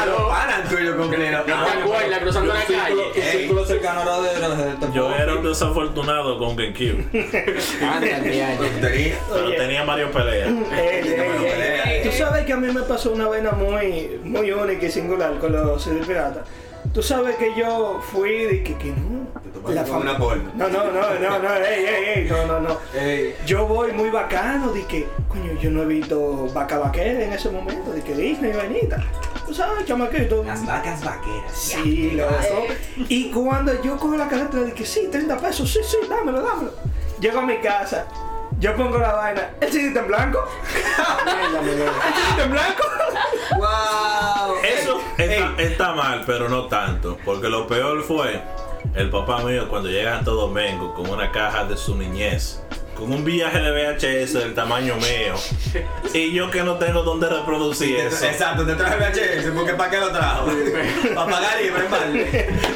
Ah, 0.00 0.06
los 0.06 0.22
panas 0.22 0.68
tuyos. 0.68 0.96
No 0.96 1.08
te 1.10 1.54
acuerdas 1.54 2.18
cruzando 2.20 2.54
la 2.54 2.64
calle. 2.64 3.02
Tu 3.14 3.20
círculo 3.20 3.64
cercano 3.66 4.02
era 4.02 4.20
de, 4.20 4.28
de, 4.40 4.56
de, 4.56 4.86
de- 4.86 4.92
Yo 4.94 5.14
era 5.14 5.34
un 5.34 5.42
desafortunado 5.44 6.38
con 6.38 6.56
GameCube, 6.56 7.04
pero 9.32 9.50
tenía 9.56 9.84
Mario 9.84 10.10
Pelea. 10.10 10.46
Ey, 10.46 11.08
ey, 11.08 11.80
ey. 11.86 12.02
Tú 12.04 12.10
sabes 12.16 12.44
que 12.44 12.52
a 12.52 12.56
mí 12.56 12.72
me 12.72 12.82
pasó 12.82 13.12
una 13.12 13.26
vaina 13.28 13.52
muy, 13.52 14.20
muy 14.24 14.50
única 14.52 14.86
y 14.86 14.90
singular 14.90 15.38
con 15.38 15.52
los 15.52 15.82
CD 15.82 16.00
piratas. 16.06 16.46
Tú 16.92 17.02
sabes 17.02 17.36
que 17.36 17.52
yo 17.56 18.00
fui 18.10 18.44
de 18.44 18.62
que, 18.64 18.76
que 18.76 18.88
no. 18.90 19.26
con 19.62 19.74
fam- 19.74 20.00
una 20.02 20.18
porno. 20.18 20.50
No, 20.56 20.68
no, 20.68 20.84
no, 20.90 21.14
no, 21.18 21.38
no, 21.38 21.54
ey, 21.56 21.84
ey, 21.84 22.04
ey, 22.16 22.28
no, 22.28 22.46
no, 22.46 22.60
no. 22.60 22.78
Ey, 22.98 23.34
Yo 23.46 23.66
voy 23.66 23.92
muy 23.92 24.10
bacano 24.10 24.72
de 24.72 24.84
que, 24.86 25.06
coño, 25.28 25.52
yo 25.60 25.70
no 25.70 25.82
he 25.82 25.86
visto 25.86 26.48
vaca 26.52 26.78
vaquera 26.78 27.22
en 27.24 27.32
ese 27.32 27.50
momento, 27.50 27.92
de 27.92 28.02
que 28.02 28.14
Disney, 28.14 28.52
vainita. 28.52 29.02
Tú 29.52 29.58
sabes, 29.58 29.84
chamaquito. 29.84 30.42
Las 30.44 30.64
vacas 30.64 31.04
vaqueras. 31.04 31.52
Sí, 31.52 32.12
loco. 32.12 32.64
Y 33.06 33.30
cuando 33.30 33.82
yo 33.82 33.98
cojo 33.98 34.16
la 34.16 34.26
cartera 34.26 34.62
de 34.62 34.72
que 34.72 34.86
sí, 34.86 35.08
30 35.12 35.36
pesos, 35.36 35.70
sí, 35.70 35.80
sí, 35.84 35.98
dámelo, 36.08 36.40
dámelo. 36.40 36.72
Llego 37.20 37.40
a 37.40 37.42
mi 37.42 37.58
casa, 37.58 38.06
yo 38.58 38.74
pongo 38.74 38.96
la 38.96 39.12
vaina, 39.12 39.50
el 39.60 39.70
CD 39.70 39.88
está 39.88 40.00
en 40.00 40.08
blanco. 40.08 40.38
el 41.60 41.64
CD 41.66 41.84
está 42.30 42.44
en 42.44 42.50
blanco. 42.50 42.82
¡Wow! 43.58 44.56
Eso 44.64 45.02
está, 45.18 45.62
está 45.62 45.92
mal, 45.92 46.22
pero 46.26 46.48
no 46.48 46.64
tanto, 46.68 47.18
porque 47.22 47.50
lo 47.50 47.66
peor 47.66 48.02
fue 48.04 48.42
el 48.94 49.10
papá 49.10 49.42
mío 49.42 49.68
cuando 49.68 49.90
llega 49.90 50.12
a 50.12 50.16
Santo 50.16 50.34
Domingo 50.34 50.94
con 50.94 51.10
una 51.10 51.30
caja 51.30 51.66
de 51.66 51.76
su 51.76 51.94
niñez. 51.94 52.62
Con 52.96 53.12
un 53.12 53.24
viaje 53.24 53.58
de 53.58 53.70
VHS 53.70 54.34
del 54.34 54.54
tamaño 54.54 54.96
mío. 54.96 55.34
Y 56.14 56.32
yo 56.32 56.50
que 56.50 56.62
no 56.62 56.76
tengo 56.76 57.02
donde 57.02 57.28
reproducir 57.28 57.96
eso. 57.96 58.24
Exacto, 58.24 58.66
te 58.66 58.74
traje 58.74 58.96
VHS 58.96 59.50
porque 59.54 59.72
¿para 59.74 59.90
qué 59.90 59.96
lo 59.98 60.12
trajo? 60.12 60.46
Para 61.14 61.30
pagar 61.30 61.60
libre, 61.60 61.88
mal. 61.88 62.26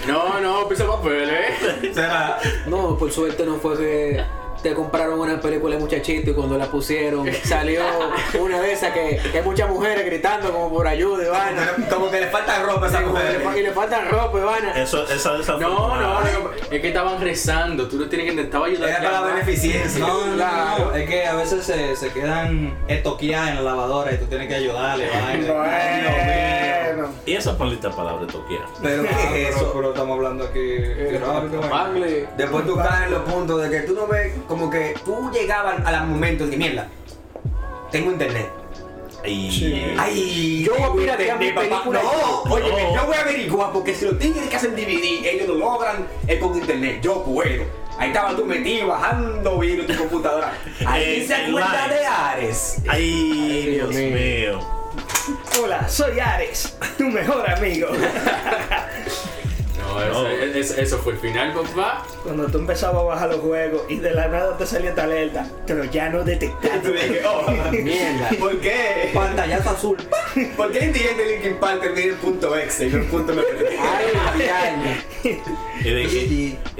No, 0.08 0.40
no, 0.40 0.68
pisa 0.68 0.86
papel, 0.86 1.30
eh. 1.30 1.92
Será. 1.92 2.38
No, 2.66 2.96
por 2.96 3.12
suerte 3.12 3.44
no 3.44 3.56
fue 3.56 3.76
que 3.76 4.24
te 4.62 4.74
compraron 4.74 5.18
una 5.20 5.40
película 5.40 5.74
de 5.76 5.80
muchachito 5.80 6.30
y 6.30 6.34
cuando 6.34 6.56
la 6.58 6.66
pusieron 6.66 7.28
salió 7.44 7.82
una 8.40 8.60
de 8.60 8.72
esas 8.72 8.92
que, 8.92 9.20
que 9.30 9.38
hay 9.38 9.44
muchas 9.44 9.68
mujeres 9.68 10.04
gritando 10.04 10.52
como 10.52 10.70
por 10.72 10.86
ayuda 10.88 11.24
y 11.24 11.28
vaina. 11.28 11.70
Como 11.90 12.10
que 12.10 12.20
le 12.20 12.26
falta 12.28 12.62
ropa 12.62 12.86
a 12.86 12.88
esa 12.88 13.02
Y 13.02 13.06
mujer. 13.06 13.42
y 13.56 13.62
le 13.62 13.72
faltan 13.72 14.08
ropa 14.08 14.38
y 14.38 14.42
vaina. 14.42 14.72
Eso, 14.82 15.04
esa 15.08 15.30
No, 15.32 15.38
desafortunada. 15.38 15.98
no, 15.98 16.40
no, 16.40 16.50
es 16.70 16.80
que 16.80 16.88
estaban 16.88 17.20
rezando, 17.20 17.86
tú 17.88 17.96
no 17.98 18.08
tienes 18.08 18.32
que 18.34 18.40
estaba 18.40 18.66
ayudando. 18.66 18.88
Era 18.88 18.98
para 19.02 19.20
la 19.20 19.26
beneficencia. 19.34 20.00
No, 20.06 20.26
no, 20.26 20.34
Claro. 20.34 20.84
no, 20.86 20.94
es 20.94 21.08
que 21.08 21.26
a 21.26 21.34
veces 21.34 21.64
se, 21.64 21.96
se 21.96 22.08
quedan 22.10 22.76
estoqueadas 22.88 23.50
en 23.50 23.54
la 23.56 23.62
lavadora 23.62 24.12
y 24.12 24.18
tú 24.18 24.26
tienes 24.26 24.48
que 24.48 24.54
ayudarle. 24.56 25.08
vaina. 25.08 25.46
Y 27.26 27.34
esa 27.34 27.52
maldita 27.54 27.90
palabra 27.90 28.26
toquía. 28.26 28.60
Pero 28.82 29.02
¿qué 29.32 29.48
es 29.48 29.56
eso? 29.56 29.72
pero 29.74 29.88
estamos 29.90 30.16
hablando 30.16 30.44
aquí. 30.44 30.60
qué 30.60 31.20
vaina. 31.20 31.68
Pagle. 31.68 32.28
Después 32.36 32.66
tú 32.66 32.76
caes 32.76 33.06
en 33.06 33.10
los 33.10 33.22
puntos 33.24 33.62
de 33.62 33.70
que 33.70 33.80
tú 33.80 33.94
no 33.94 34.06
ves, 34.06 34.32
como 34.46 34.70
que 34.70 34.94
tú 35.04 35.30
llegabas 35.32 35.84
a 35.84 35.92
los 35.92 36.06
momentos 36.08 36.48
de 36.50 36.56
mierda. 36.56 36.88
Tengo 37.90 38.12
internet. 38.12 38.48
Y 39.24 39.74
Ay, 39.98 40.62
Yo 40.64 40.74
voy 40.76 40.82
a 40.84 40.92
piratear 41.16 41.38
mi 41.40 41.50
película. 41.50 42.00
No, 42.00 42.42
oye, 42.52 42.68
No. 42.70 42.94
yo 42.94 43.06
voy 43.06 43.16
a 43.16 43.20
averiguar 43.22 43.72
porque 43.72 43.92
si 43.92 44.04
los 44.04 44.18
tigres 44.20 44.48
que 44.48 44.54
hacen 44.56 44.76
DVD, 44.76 45.26
ellos 45.28 45.48
lo 45.48 45.54
logran 45.56 46.06
es 46.28 46.38
con 46.38 46.56
internet. 46.56 47.00
Yo 47.02 47.24
puedo. 47.24 47.64
Ahí 47.98 48.08
estaba 48.10 48.36
tú 48.36 48.44
metido 48.44 48.86
bajando 48.88 49.58
virus 49.58 49.88
en 49.88 49.96
tu 49.96 50.02
computadora. 50.02 50.52
Ahí 50.86 51.02
Eh, 51.22 51.26
se 51.26 51.38
live. 51.48 51.60
de 51.90 52.06
Ares. 52.06 52.82
Ay, 52.86 53.72
Dios 53.74 53.90
Dios 53.90 54.12
mío. 54.12 54.14
mío. 54.14 54.85
Hola, 55.58 55.88
soy 55.88 56.20
Ares, 56.20 56.76
tu 56.98 57.08
mejor 57.08 57.48
amigo. 57.50 57.88
No, 59.96 60.26
eso, 60.28 60.98
fue 60.98 61.12
el 61.14 61.18
final, 61.18 61.52
papá. 61.54 62.04
Cuando 62.22 62.46
tú 62.46 62.58
empezabas 62.58 63.00
a 63.02 63.04
bajar 63.04 63.28
los 63.30 63.40
juegos 63.40 63.82
y 63.88 63.96
de 63.98 64.12
la 64.12 64.28
nada 64.28 64.56
te 64.56 64.66
salía 64.66 64.90
esta 64.90 65.04
alerta, 65.04 65.46
troyano 65.66 66.18
Tú 66.20 66.24
detectado. 66.24 66.90
dije, 66.92 67.22
oh, 67.26 67.50
Mierda. 67.70 68.28
¿Por 68.38 68.58
qué? 68.58 69.10
Pantallazo 69.14 69.70
azul. 69.70 69.96
¿Por 70.56 70.70
qué 70.72 70.78
el 70.78 70.84
indigente 70.86 71.24
de 71.24 71.32
Linkin 71.34 71.56
Park 71.58 71.80
termina 71.82 72.12
en 72.12 72.16
punto 72.16 72.56
exe 72.56 72.86
y 72.86 72.90
no 72.90 72.98
en 72.98 73.06
punto 73.06 73.32
MP3? 73.32 73.78
Ay. 73.80 75.02
Y 75.84 75.90
de 75.90 76.06
que, 76.06 76.16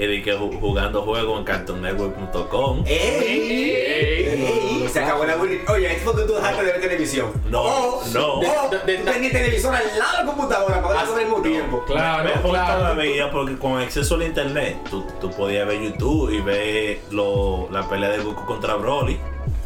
y 0.03 0.07
de 0.07 0.23
que 0.23 0.33
ju- 0.35 0.59
jugando 0.59 1.01
juegos 1.03 1.39
en 1.39 1.45
cartoonnetwork.com. 1.45 2.83
¡Ey! 2.85 3.71
¡Ey! 3.71 4.89
Se 4.91 4.99
acabó 5.01 5.25
la 5.25 5.35
bullying. 5.35 5.59
Oye, 5.69 5.93
es 5.93 6.01
porque 6.03 6.23
tú 6.23 6.33
dejaste 6.33 6.63
de 6.65 6.71
ver 6.71 6.81
televisión. 6.81 7.31
No, 7.49 7.61
O- 7.61 8.03
no. 8.13 8.33
o 8.39 8.69
De- 8.69 8.79
de- 8.93 8.97
tú 8.99 9.11
tenías 9.11 9.31
televisor 9.33 9.75
al 9.75 9.83
lado 9.97 10.11
de 10.11 10.17
la 10.19 10.25
computadora 10.25 10.81
para 10.81 10.99
verlo 10.99 11.15
al 11.15 11.21
mismo 11.21 11.41
tiempo. 11.41 11.83
Claro, 11.85 12.29
claro. 12.43 13.01
Porque 13.31 13.57
con 13.57 13.79
acceso 13.79 14.15
al 14.15 14.23
internet 14.23 14.77
tú, 14.89 15.05
tú 15.19 15.31
podías 15.31 15.67
ver 15.67 15.81
YouTube 15.81 16.31
y 16.31 16.41
ver 16.41 16.99
lo, 17.11 17.67
la 17.71 17.87
pelea 17.87 18.09
de 18.09 18.19
Goku 18.19 18.45
contra 18.45 18.75
Broly. 18.75 19.19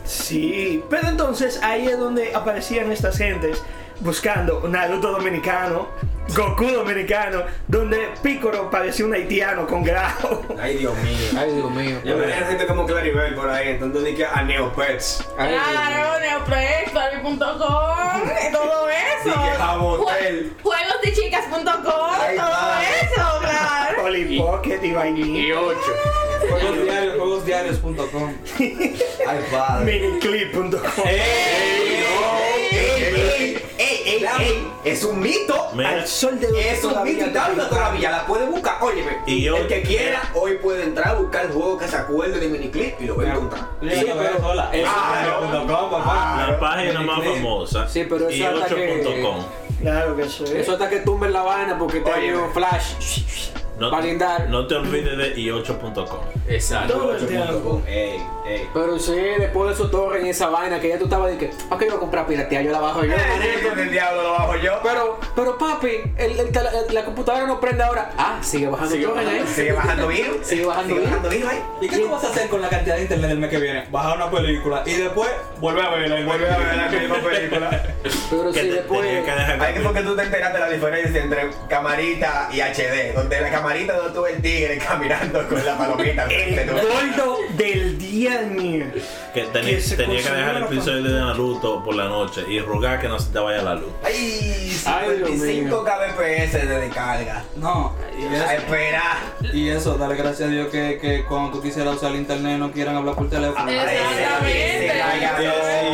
Sí, 0.03 0.83
pero 0.89 1.07
entonces 1.07 1.61
ahí 1.63 1.87
es 1.87 1.99
donde 1.99 2.33
aparecían 2.35 2.91
estas 2.91 3.17
gentes 3.17 3.63
buscando 3.99 4.67
Naruto 4.67 5.11
dominicano, 5.11 5.87
Goku 6.35 6.67
dominicano, 6.69 7.43
donde 7.67 8.09
Piccolo 8.23 8.69
parecía 8.69 9.05
un 9.05 9.13
haitiano 9.13 9.67
con 9.67 9.83
grado. 9.83 10.43
Ay, 10.61 10.77
Dios 10.77 10.95
mío. 10.99 11.39
Ay, 11.39 11.51
Dios 11.53 11.71
mío. 11.71 11.97
Yo 12.03 12.17
me 12.17 12.25
veía 12.25 12.45
gente 12.47 12.65
como 12.67 12.85
Claribel 12.85 13.35
por 13.35 13.49
ahí, 13.49 13.69
entonces 13.69 14.03
dije 14.05 14.25
a 14.25 14.41
Neopets. 14.43 15.23
Claro, 15.35 16.19
Neoplex, 16.19 16.93
Barbie.com, 16.93 17.39
todo 18.51 18.89
eso. 18.89 19.25
Dije 19.25 19.51
Jabotel. 19.57 20.53
Jue- 20.63 20.71
Juegosdechicas.com, 20.71 21.83
todo 21.83 22.11
eso, 22.81 23.39
claro. 23.41 24.01
Polly 24.01 24.39
Pocket 24.39 24.79
y 24.83 24.91
vainilla. 24.93 25.41
Y 25.41 25.51
ocho. 25.51 25.79
Juegos 26.49 26.83
diarios, 26.83 27.17
juegosdiarios.com. 27.17 28.33
Ay, 28.59 29.45
padre. 29.51 29.85
Miniclip.com. 29.99 31.07
¡Ey! 31.07 32.01
Es 34.83 35.03
un 35.03 35.19
mito. 35.19 35.69
Mira, 35.73 35.89
Al 35.89 36.07
sol 36.07 36.39
de 36.39 36.47
hoy 36.47 36.59
Es 36.59 36.83
un 36.83 36.91
todavía 36.91 37.13
mito 37.13 37.25
y 37.25 37.29
pintan. 37.29 37.69
todavía 37.69 38.11
la 38.11 38.25
puede 38.25 38.45
buscar. 38.45 38.77
Óyeme, 38.81 39.17
Y 39.25 39.41
yo- 39.43 39.57
el 39.57 39.67
que 39.67 39.81
quiera 39.83 40.21
hoy 40.33 40.57
puede 40.57 40.83
entrar 40.83 41.09
a 41.09 41.13
buscar 41.15 41.45
el 41.45 41.51
juego 41.51 41.77
que 41.77 41.87
se 41.87 41.95
acuerde 41.97 42.39
de 42.39 42.47
Miniclip 42.47 42.99
y 43.01 43.05
lo 43.05 43.15
va 43.17 43.23
a 43.23 43.27
encontrar. 43.33 43.61
Sola. 44.41 44.69
La 46.47 46.57
página 46.59 47.01
más 47.01 47.23
famosa 47.23 47.87
Sí, 47.87 48.05
pero 48.09 48.29
y 48.29 48.41
eso 48.41 48.49
hasta 48.63 48.75
que- 48.75 49.03
8.com. 49.03 49.45
Claro 49.81 50.15
que 50.15 50.29
sí. 50.29 50.43
Eso 50.55 50.73
hasta 50.73 50.89
que 50.89 50.99
tumben 50.99 51.33
la 51.33 51.41
vaina 51.41 51.77
porque 51.77 51.99
te 52.01 52.11
hay 52.11 52.31
un 52.31 52.51
flash. 52.53 53.21
No, 53.79 53.89
para 53.89 54.05
guindar. 54.05 54.47
no 54.49 54.67
te 54.67 54.75
olvides 54.75 55.17
de 55.17 55.35
i8.com. 55.37 56.19
Exacto. 56.47 56.93
Todo 56.93 57.15
el 57.15 57.27
tiempo. 57.27 57.81
Ey. 58.45 58.67
Pero 58.73 58.97
sí, 58.99 59.15
después 59.37 59.67
de 59.69 59.73
esos 59.75 59.91
torres 59.91 60.21
en 60.23 60.27
esa 60.29 60.47
vaina 60.49 60.79
que 60.79 60.89
ya 60.89 60.97
tú 60.97 61.03
estabas 61.05 61.31
de 61.31 61.37
que, 61.37 61.51
¿para 61.69 61.79
qué 61.79 61.85
iba 61.85 61.95
a 61.95 61.99
comprar 61.99 62.25
piratería? 62.27 62.61
Yo 62.63 62.71
la 62.71 62.79
bajo 62.79 63.03
yo. 63.05 63.13
Eh, 63.13 63.67
con 63.69 63.79
el 63.79 63.91
diablo 63.91 64.23
lo 64.23 64.31
bajo 64.31 64.55
yo. 64.57 64.79
Pero, 64.83 65.19
pero 65.35 65.57
papi, 65.57 65.89
el, 66.17 66.51
la 66.91 67.05
computadora 67.05 67.45
no 67.45 67.59
prende 67.59 67.83
ahora. 67.83 68.11
Ah, 68.17 68.39
sigue 68.41 68.67
bajando 68.67 68.91
Sigue 68.95 69.05
torres 69.05 69.25
bajando. 69.25 69.43
ahí. 69.45 69.53
Sigue 69.55 69.71
bajando 69.73 70.07
virus. 70.07 70.47
Sigue 70.47 70.65
bajando 70.65 70.93
virus. 70.95 71.09
bajando 71.09 71.29
virus 71.29 71.49
ahí. 71.49 71.63
¿Y 71.81 71.87
qué 71.89 71.97
tú 71.99 72.09
vas 72.09 72.23
a 72.23 72.27
hacer 72.29 72.49
con 72.49 72.61
la 72.61 72.69
cantidad 72.69 72.95
de 72.95 73.01
internet 73.03 73.29
del 73.29 73.39
mes 73.39 73.49
que 73.49 73.57
viene? 73.59 73.87
Bajar 73.91 74.15
una 74.17 74.31
película 74.31 74.83
y 74.85 74.93
después 74.93 75.29
volver 75.59 75.85
a 75.85 75.89
verla 75.91 76.19
y 76.19 76.23
Vuelve 76.25 76.49
a 76.49 76.57
ver 76.57 76.75
la 76.75 76.87
misma 76.89 77.15
película. 77.21 77.83
Pero 78.31 78.51
te- 78.51 78.63
después. 78.63 79.01
tenía 79.01 79.23
que 79.23 79.31
dejar 79.31 79.61
Ahí 79.61 79.75
fue 79.83 79.93
que 79.93 80.01
tú 80.01 80.15
te 80.15 80.23
enteraste 80.23 80.59
la 80.59 80.69
diferencia 80.69 81.21
entre 81.23 81.49
camarita 81.69 82.49
y 82.51 82.59
HD. 82.61 83.13
Donde 83.13 83.41
la 83.41 83.49
camarita 83.51 83.93
donde 83.97 84.13
tuve 84.13 84.33
el 84.33 84.41
tigre 84.41 84.77
caminando 84.77 85.47
con 85.47 85.65
la 85.65 85.77
palomita. 85.77 86.23
al 86.23 86.31
El 86.31 86.65
tú- 86.69 86.73
gordo 86.75 87.37
del 87.57 87.97
día 87.97 88.40
que 89.33 89.41
tenía, 89.43 89.77
que 89.77 89.95
tenía 89.95 90.21
que 90.21 90.29
dejar 90.31 90.55
el 90.57 90.63
episodio 90.63 91.03
de 91.03 91.19
Naruto 91.19 91.83
por 91.83 91.95
la 91.95 92.05
noche 92.05 92.43
y 92.47 92.59
rogar 92.59 92.99
que 92.99 93.07
no 93.07 93.19
se 93.19 93.31
te 93.31 93.39
vaya 93.39 93.61
la 93.61 93.75
luz. 93.75 93.89
Ay, 94.03 94.77
Ay, 94.85 95.17
Dios 95.17 95.29
55 95.29 95.83
kbps 95.83 96.53
de 96.53 96.65
descarga. 96.79 97.43
No, 97.55 97.93
y 98.17 98.25
A 98.25 98.35
eso, 98.35 98.51
esperar. 98.61 99.17
y 99.53 99.69
eso, 99.69 99.95
dale 99.97 100.15
gracias 100.15 100.49
a 100.49 100.51
Dios 100.51 100.67
que, 100.69 100.97
que 100.99 101.25
cuando 101.25 101.51
tú 101.51 101.61
quisieras 101.61 101.95
usar 101.95 102.11
el 102.11 102.17
internet 102.17 102.57
no 102.57 102.71
quieran 102.71 102.95
hablar 102.95 103.15
por 103.15 103.29
teléfono. 103.29 103.69
Exactamente. 103.69 104.91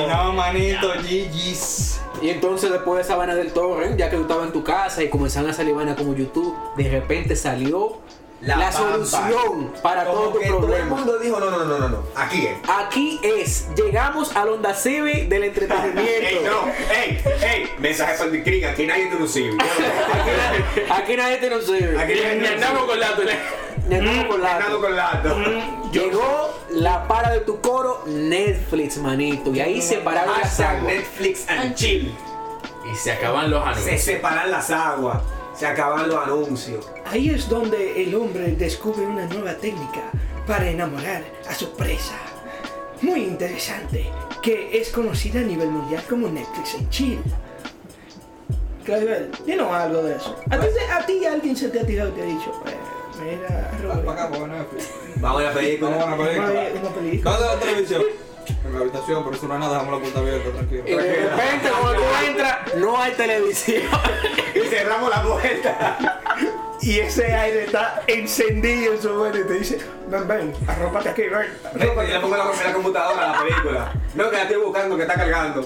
No, 0.08 0.34
manito, 0.34 0.94
GG's. 1.02 2.02
Y 2.22 2.30
entonces 2.30 2.72
después 2.72 2.98
de 2.98 3.02
esa 3.04 3.16
vaina 3.16 3.36
del 3.36 3.52
torrent, 3.52 3.98
ya 3.98 4.10
que 4.10 4.16
tú 4.16 4.24
estabas 4.24 4.48
en 4.48 4.54
tu 4.54 4.64
casa 4.64 5.04
y 5.04 5.10
comenzaron 5.10 5.52
a 5.52 5.54
salir 5.54 5.76
vainas 5.76 5.96
como 5.98 6.16
YouTube, 6.16 6.56
de 6.76 6.90
repente 6.90 7.36
salió 7.36 8.00
la, 8.42 8.56
pampa. 8.56 8.72
solución 8.72 9.74
para 9.82 10.06
Como 10.06 10.18
todos 10.20 10.34
tus 10.34 10.42
que 10.44 10.48
todo 10.50 10.76
el 10.76 10.86
mundo 10.86 11.18
dijo, 11.20 11.40
no, 11.40 11.50
no, 11.50 11.66
no, 11.66 11.78
no, 11.80 11.90
no. 11.90 12.04
Aquí 12.16 12.46
es. 12.48 12.58
Aquí 12.70 13.20
es, 13.24 13.68
llegamos 13.76 14.36
al 14.36 14.50
Honda 14.50 14.74
Civic 14.74 15.28
del 15.28 15.44
Ey, 15.44 15.50
entretenimiento. 15.50 16.42
no, 16.52 16.72
ey, 16.94 17.22
ey, 17.42 17.70
mensaje 17.80 18.18
para 18.18 18.30
el 18.30 18.44
Cring, 18.44 18.66
aquí 18.66 18.86
nadie 18.86 19.08
te 19.08 19.20
lo 19.20 19.28
sirve. 19.28 19.58
Aquí, 19.64 20.32
nadie- 20.32 20.86
aquí 20.92 21.16
nadie 21.18 21.38
te 21.38 21.50
lo 21.50 21.62
sirve. 21.62 22.00
Aquí 22.02 22.14
nadie 22.14 22.36
ni 22.36 22.42
te 22.44 22.48
lo 22.50 22.54
andamos 22.56 22.84
con 22.86 23.00
la 23.00 23.16
tele. 23.16 23.38
Ni 23.88 23.96
andamos 23.96 24.26
con 24.26 24.42
la- 24.42 24.50
Ganado 24.54 24.82
con 24.82 24.96
lato. 24.96 25.36
Llegó 25.92 26.60
la 26.72 27.08
para 27.08 27.32
de 27.32 27.40
tu 27.40 27.60
coro 27.62 28.04
Netflix, 28.06 28.98
manito. 28.98 29.52
Y 29.54 29.62
ahí 29.62 29.82
separaron 29.82 30.34
las 30.40 30.60
aguas. 30.60 30.84
Netflix 30.84 31.50
and 31.50 31.74
chill. 31.76 32.14
Y 32.92 32.96
se 32.96 33.14
acaban 33.14 33.50
los 33.50 33.64
Se 33.64 33.70
anuncios. 33.70 34.02
separan 34.02 34.52
las 34.52 34.70
aguas. 34.70 35.20
Se 35.58 35.66
acaban 35.66 36.08
los 36.08 36.24
anuncios. 36.24 36.88
Ahí 37.06 37.32
es 37.32 37.50
donde 37.50 38.04
el 38.04 38.14
hombre 38.14 38.52
descubre 38.52 39.06
una 39.06 39.26
nueva 39.26 39.56
técnica 39.56 40.04
para 40.46 40.70
enamorar 40.70 41.24
a 41.50 41.56
su 41.56 41.76
presa. 41.76 42.16
Muy 43.02 43.24
interesante, 43.24 44.06
que 44.44 44.80
es 44.80 44.90
conocida 44.90 45.40
a 45.40 45.44
nivel 45.44 45.70
mundial 45.70 46.04
como 46.08 46.28
Netflix 46.28 46.76
and 46.76 46.90
Chill. 46.90 47.20
Claribel, 48.86 49.32
dinos 49.46 49.72
algo 49.74 50.04
de 50.04 50.16
eso. 50.16 50.36
¿A 50.50 50.60
ti, 50.60 50.68
a 50.92 51.06
ti 51.06 51.26
alguien 51.26 51.56
se 51.56 51.70
te 51.70 51.80
ha 51.80 51.86
tirado 51.86 52.10
y 52.10 52.12
te 52.14 52.22
ha 52.22 52.26
dicho, 52.26 52.52
eh, 52.68 52.78
mira, 53.24 53.72
Robert. 53.82 54.06
Vamos 54.06 55.42
a 55.42 55.44
la 55.44 55.54
película. 55.54 55.90
Vamos 55.90 56.04
a 56.04 56.06
una 56.06 56.18
película. 56.94 57.40
la 57.40 57.60
televisión? 57.60 58.04
En 58.66 58.74
la 58.74 58.80
habitación, 58.80 59.24
por 59.24 59.34
eso 59.36 59.48
no 59.48 59.54
hay 59.54 59.60
nada, 59.60 59.74
dejamos 59.74 59.94
la 59.94 60.00
puerta 60.00 60.20
abierta, 60.20 60.50
tranquilo. 60.52 60.84
Y 60.86 60.92
de 60.92 61.30
repente, 61.30 61.70
cuando 61.82 62.00
tú 62.00 62.04
entras, 62.26 62.58
no 62.76 63.02
hay 63.02 63.12
televisión. 63.14 63.84
Y 64.56 64.60
cerramos 64.70 65.10
la 65.12 65.22
puerta. 65.22 65.98
Y 66.82 67.00
ese 67.00 67.34
aire 67.34 67.66
está 67.66 68.02
encendido 68.08 68.94
en 68.94 69.02
su 69.02 69.10
mente 69.14 69.40
y 69.40 69.44
te 69.44 69.54
dice, 69.54 69.78
ven, 70.08 70.28
ven, 70.28 70.54
arrópate 70.68 71.10
aquí, 71.10 71.24
ven. 71.24 71.48
Y 71.76 71.80
le 71.80 72.20
pongo 72.20 72.38
la, 72.38 72.52
en 72.52 72.64
la 72.64 72.74
computadora 72.74 73.24
a 73.24 73.36
la 73.36 73.44
película. 73.44 73.92
No, 74.16 74.30
que 74.30 74.36
la 74.36 74.44
estoy 74.44 74.58
buscando, 74.58 74.96
que 74.96 75.04
está 75.04 75.16
cargando. 75.16 75.66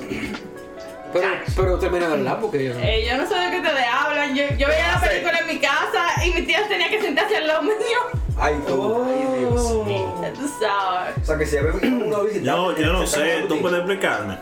Pero, 1.13 1.27
pero 1.55 1.79
termina 1.79 2.07
de 2.07 2.13
hablar 2.13 2.39
porque 2.39 2.63
yo 2.65 2.73
no. 2.73 2.79
Eh, 2.81 3.05
yo 3.05 3.17
no 3.17 3.27
sé 3.27 3.35
de 3.35 3.51
qué 3.51 3.59
te 3.61 3.83
hablan. 3.85 4.35
Yo, 4.35 4.43
yo 4.57 4.67
veía 4.67 4.93
la 4.93 5.01
película 5.01 5.39
en 5.39 5.47
mi 5.47 5.59
casa 5.59 6.25
y 6.25 6.31
mi 6.31 6.41
tía 6.43 6.67
tenía 6.67 6.89
que 6.89 7.01
sentarse 7.01 7.37
al 7.37 7.47
lado 7.47 7.63
mío. 7.63 7.75
Ay, 8.39 8.55
tú. 8.65 9.03
Ay, 9.05 9.39
Dios 9.39 9.85
mío. 9.85 10.00
Ya 10.41 10.47
Tú 10.47 10.53
sabes. 10.59 11.15
O 11.21 11.25
sea, 11.25 11.37
que 11.37 11.45
si 11.45 11.55
ve 11.57 11.71
uno 11.71 12.21
visitante. 12.23 12.45
Yo, 12.45 12.77
yo 12.77 12.93
no 12.93 13.05
sé, 13.07 13.45
¿tú 13.47 13.59
puedes 13.61 13.77
explicarme? 13.79 14.37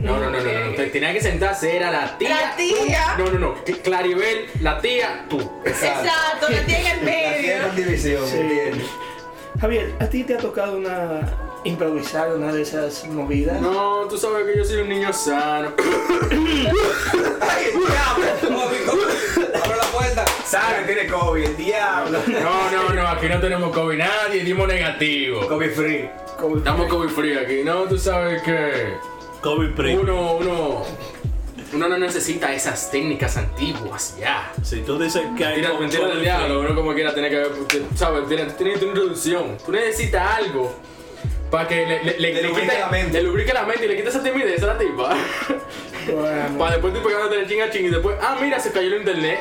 No, 0.00 0.18
no, 0.18 0.30
no, 0.30 0.40
no, 0.40 0.66
no. 0.70 0.74
Te- 0.76 0.86
Tenía 0.86 1.12
que 1.12 1.20
sentarse, 1.20 1.76
era 1.76 1.90
la 1.90 2.16
tía. 2.18 2.30
La 2.30 2.56
tía. 2.56 3.14
No, 3.18 3.30
no, 3.30 3.38
no. 3.38 3.54
Claribel, 3.82 4.46
la 4.60 4.80
tía, 4.80 5.24
tú. 5.28 5.38
Exacto, 5.64 6.48
la 6.50 6.60
tía 6.66 6.80
en 6.80 6.98
el 6.98 7.04
medio. 7.04 7.66
Aquí 7.66 7.82
división, 7.82 8.26
Sí. 8.26 8.36
¿entiendes? 8.38 8.86
Javier, 9.60 9.94
¿a 10.00 10.06
ti 10.06 10.22
te 10.24 10.34
ha 10.34 10.38
tocado 10.38 10.76
una 10.76 11.20
improvisar 11.66 12.32
una 12.34 12.52
de 12.52 12.62
esas 12.62 13.06
movidas? 13.08 13.60
No, 13.60 14.06
tú 14.08 14.16
sabes 14.16 14.46
que 14.46 14.58
yo 14.58 14.64
soy 14.64 14.80
un 14.80 14.88
niño 14.88 15.12
sano. 15.12 15.72
¡Ay, 17.40 17.66
diablo! 17.72 18.60
Abre 18.62 19.76
la 19.76 19.86
puerta. 19.92 20.24
Sabe, 20.44 20.84
tiene 20.86 21.06
COVID, 21.06 21.44
el 21.44 21.56
diablo. 21.56 22.18
No, 22.28 22.70
no, 22.70 22.94
no, 22.94 23.08
aquí 23.08 23.28
no 23.28 23.40
tenemos 23.40 23.74
COVID, 23.74 23.98
nadie 23.98 24.44
dimos 24.44 24.68
negativo. 24.68 25.46
COVID 25.48 25.70
free. 25.70 26.08
Estamos 26.56 26.88
COVID 26.88 27.08
free 27.08 27.38
aquí, 27.38 27.64
no, 27.64 27.84
tú 27.84 27.98
sabes 27.98 28.42
que 28.42 28.94
COVID 29.40 29.74
free. 29.74 29.94
uno, 29.94 30.36
uno, 30.36 30.82
uno 31.72 31.88
no 31.88 31.98
necesita 31.98 32.52
esas 32.52 32.90
técnicas 32.90 33.36
antiguas 33.36 34.16
ya. 34.18 34.52
Si 34.62 34.82
tú 34.82 34.98
dices 34.98 35.22
que 35.36 35.44
hay 35.44 35.54
Mentira, 35.54 35.70
COVID 35.70 35.80
mentira 35.80 36.08
del 36.08 36.20
diablo, 36.20 36.60
uno 36.60 36.74
como 36.74 36.94
quiera 36.94 37.12
tiene 37.12 37.30
que, 37.30 37.46
¿sabes? 37.94 38.28
Tiene, 38.28 38.44
tiene 38.52 38.76
tu 38.76 38.86
introducción. 38.86 39.56
Tú 39.64 39.72
necesitas 39.72 40.36
algo 40.36 40.72
para 41.50 41.68
que 41.68 41.86
le, 41.86 42.02
le, 42.04 42.18
le, 42.18 42.32
Le 42.34 42.42
lubrique 42.42 42.68
quite- 42.68 42.80
la 42.80 42.88
mente. 42.88 43.12
le 43.18 43.22
lubrique 43.22 43.52
la 43.52 43.62
mente 43.64 43.84
y 43.84 43.88
le 43.88 43.96
quite 43.96 44.08
esa 44.08 44.22
timidez 44.22 44.62
a 44.62 44.66
la 44.66 44.78
tipa. 44.78 45.14
Bueno, 46.06 46.58
para 46.58 46.72
después 46.72 46.94
tú 46.94 47.02
pegándote 47.02 47.40
el 47.40 47.48
ching 47.48 47.60
a 47.62 47.70
ching 47.70 47.86
y 47.86 47.88
después, 47.90 48.16
ah, 48.22 48.36
mira, 48.40 48.60
se 48.60 48.70
cayó 48.72 48.88
el 48.88 49.00
internet. 49.00 49.40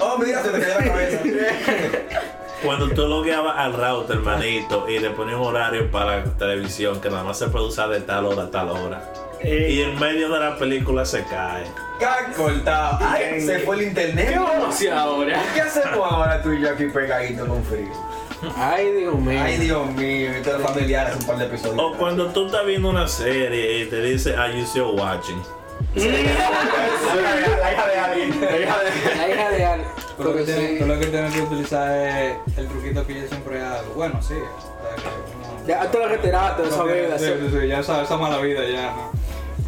Oh, 0.00 0.18
mira, 0.18 0.42
se 0.42 0.50
me 0.50 0.58
cayó 0.60 0.74
la 0.80 0.84
cabeza. 0.84 1.18
Cuando 2.64 2.88
tú 2.90 3.06
logueabas 3.08 3.58
al 3.58 3.72
router, 3.72 4.16
hermanito, 4.18 4.88
y 4.88 4.98
le 5.00 5.10
ponías 5.10 5.36
un 5.36 5.46
horario 5.46 5.90
para 5.90 6.18
la 6.18 6.24
televisión 6.36 7.00
que 7.00 7.10
nada 7.10 7.24
más 7.24 7.38
se 7.38 7.48
produce 7.48 7.82
de 7.88 8.00
tal 8.02 8.24
hora 8.26 8.44
a 8.44 8.50
tal 8.50 8.68
hora. 8.70 9.02
eh, 9.40 9.66
Y 9.70 9.82
en 9.82 9.98
medio 9.98 10.28
de 10.28 10.38
la 10.38 10.56
película 10.56 11.04
se 11.04 11.24
cae. 11.24 11.64
Cortado. 12.36 12.98
Ay, 13.00 13.40
se 13.40 13.60
fue 13.60 13.76
el 13.76 13.82
internet. 13.82 14.28
¿Qué 14.30 14.38
vamos 14.38 14.64
a 14.64 14.68
hacer 14.68 14.92
ahora? 14.92 15.42
¿Qué 15.54 15.60
hacemos 15.60 16.12
ahora 16.12 16.40
tú 16.42 16.52
y 16.52 16.60
yo 16.60 16.70
aquí 16.70 16.84
pegaditos 16.86 17.48
con 17.48 17.64
frío? 17.64 17.88
Ay, 18.56 18.90
Dios 18.92 19.14
mío. 19.18 19.40
Ay, 19.42 19.58
Dios 19.58 19.86
mío, 19.92 20.30
esto 20.32 20.56
es 20.56 20.62
familiar 20.62 21.06
hace 21.06 21.18
un 21.18 21.26
par 21.26 21.38
de 21.38 21.44
episodios. 21.46 21.78
O 21.78 21.96
cuando 21.96 22.26
tú 22.32 22.46
estás 22.46 22.66
viendo 22.66 22.88
una 22.90 23.06
serie 23.06 23.82
y 23.82 23.86
te 23.86 24.02
dice, 24.02 24.34
are 24.34 24.56
you 24.58 24.64
still 24.66 24.98
watching? 24.98 25.40
La 25.94 26.02
hija 27.72 27.86
de 27.86 27.98
alguien. 27.98 28.40
La 28.40 28.58
hija 28.58 28.76
de 28.78 29.16
La 29.16 29.28
hija 29.28 29.50
de 29.50 29.64
Al. 29.64 29.80
Tú 30.16 30.24
lo, 30.24 30.34
que 30.34 30.46
sí. 30.46 30.76
tú 30.78 30.86
lo 30.86 30.98
que 30.98 31.06
tienes 31.06 31.34
que 31.34 31.40
utilizar 31.42 31.96
es 31.96 32.36
el 32.56 32.68
truquito 32.68 33.06
que 33.06 33.20
yo 33.22 33.28
siempre 33.28 33.62
hago. 33.62 33.94
Bueno, 33.94 34.20
sí. 34.22 34.34
Ya 35.66 35.90
te 35.90 35.98
lo 35.98 36.08
retiraste 36.08 36.62
de 36.62 36.68
esa 36.68 36.84
vida. 36.84 37.18
Sí, 37.18 37.24
sí. 37.24 37.32
sí, 37.40 37.58
sí, 37.60 37.68
ya 37.68 37.80
esa, 37.80 38.02
esa 38.02 38.16
mala 38.16 38.38
vida 38.38 38.60
ya, 38.68 38.92
¿no? 38.92 39.10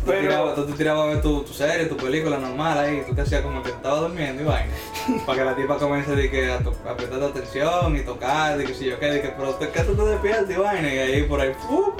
Tú, 0.04 0.10
Pero- 0.10 0.20
tirabas, 0.28 0.54
tú 0.54 0.66
te 0.66 0.72
tirabas 0.74 1.02
a 1.02 1.06
ver 1.06 1.22
tu, 1.22 1.42
tu 1.44 1.52
serie, 1.54 1.86
tu 1.86 1.96
película 1.96 2.36
normal 2.36 2.78
ahí, 2.78 3.02
tú 3.08 3.14
te 3.14 3.22
hacías 3.22 3.40
como 3.40 3.62
que 3.62 3.70
estabas 3.70 4.00
durmiendo 4.00 4.42
y 4.42 4.44
vaina. 4.44 4.72
para 5.26 5.38
que 5.38 5.44
la 5.46 5.56
tipa 5.56 5.76
comience 5.78 6.14
de 6.14 6.30
que, 6.30 6.52
a, 6.52 6.56
a 6.56 6.96
prestarte 6.96 7.24
atención 7.24 7.96
y 7.96 8.00
tocar, 8.00 8.58
de 8.58 8.64
que 8.64 8.74
si 8.74 8.84
yo 8.84 8.98
qué, 8.98 9.06
de 9.06 9.22
que, 9.22 9.28
pero 9.28 9.54
te, 9.54 9.68
que 9.70 9.80
tú 9.80 9.94
te 9.94 10.02
despiertas 10.02 10.50
y 10.50 10.54
vaina, 10.58 10.92
y 10.92 10.98
ahí 10.98 11.22
por 11.22 11.40
ahí, 11.40 11.52
¡uh! 11.70 11.92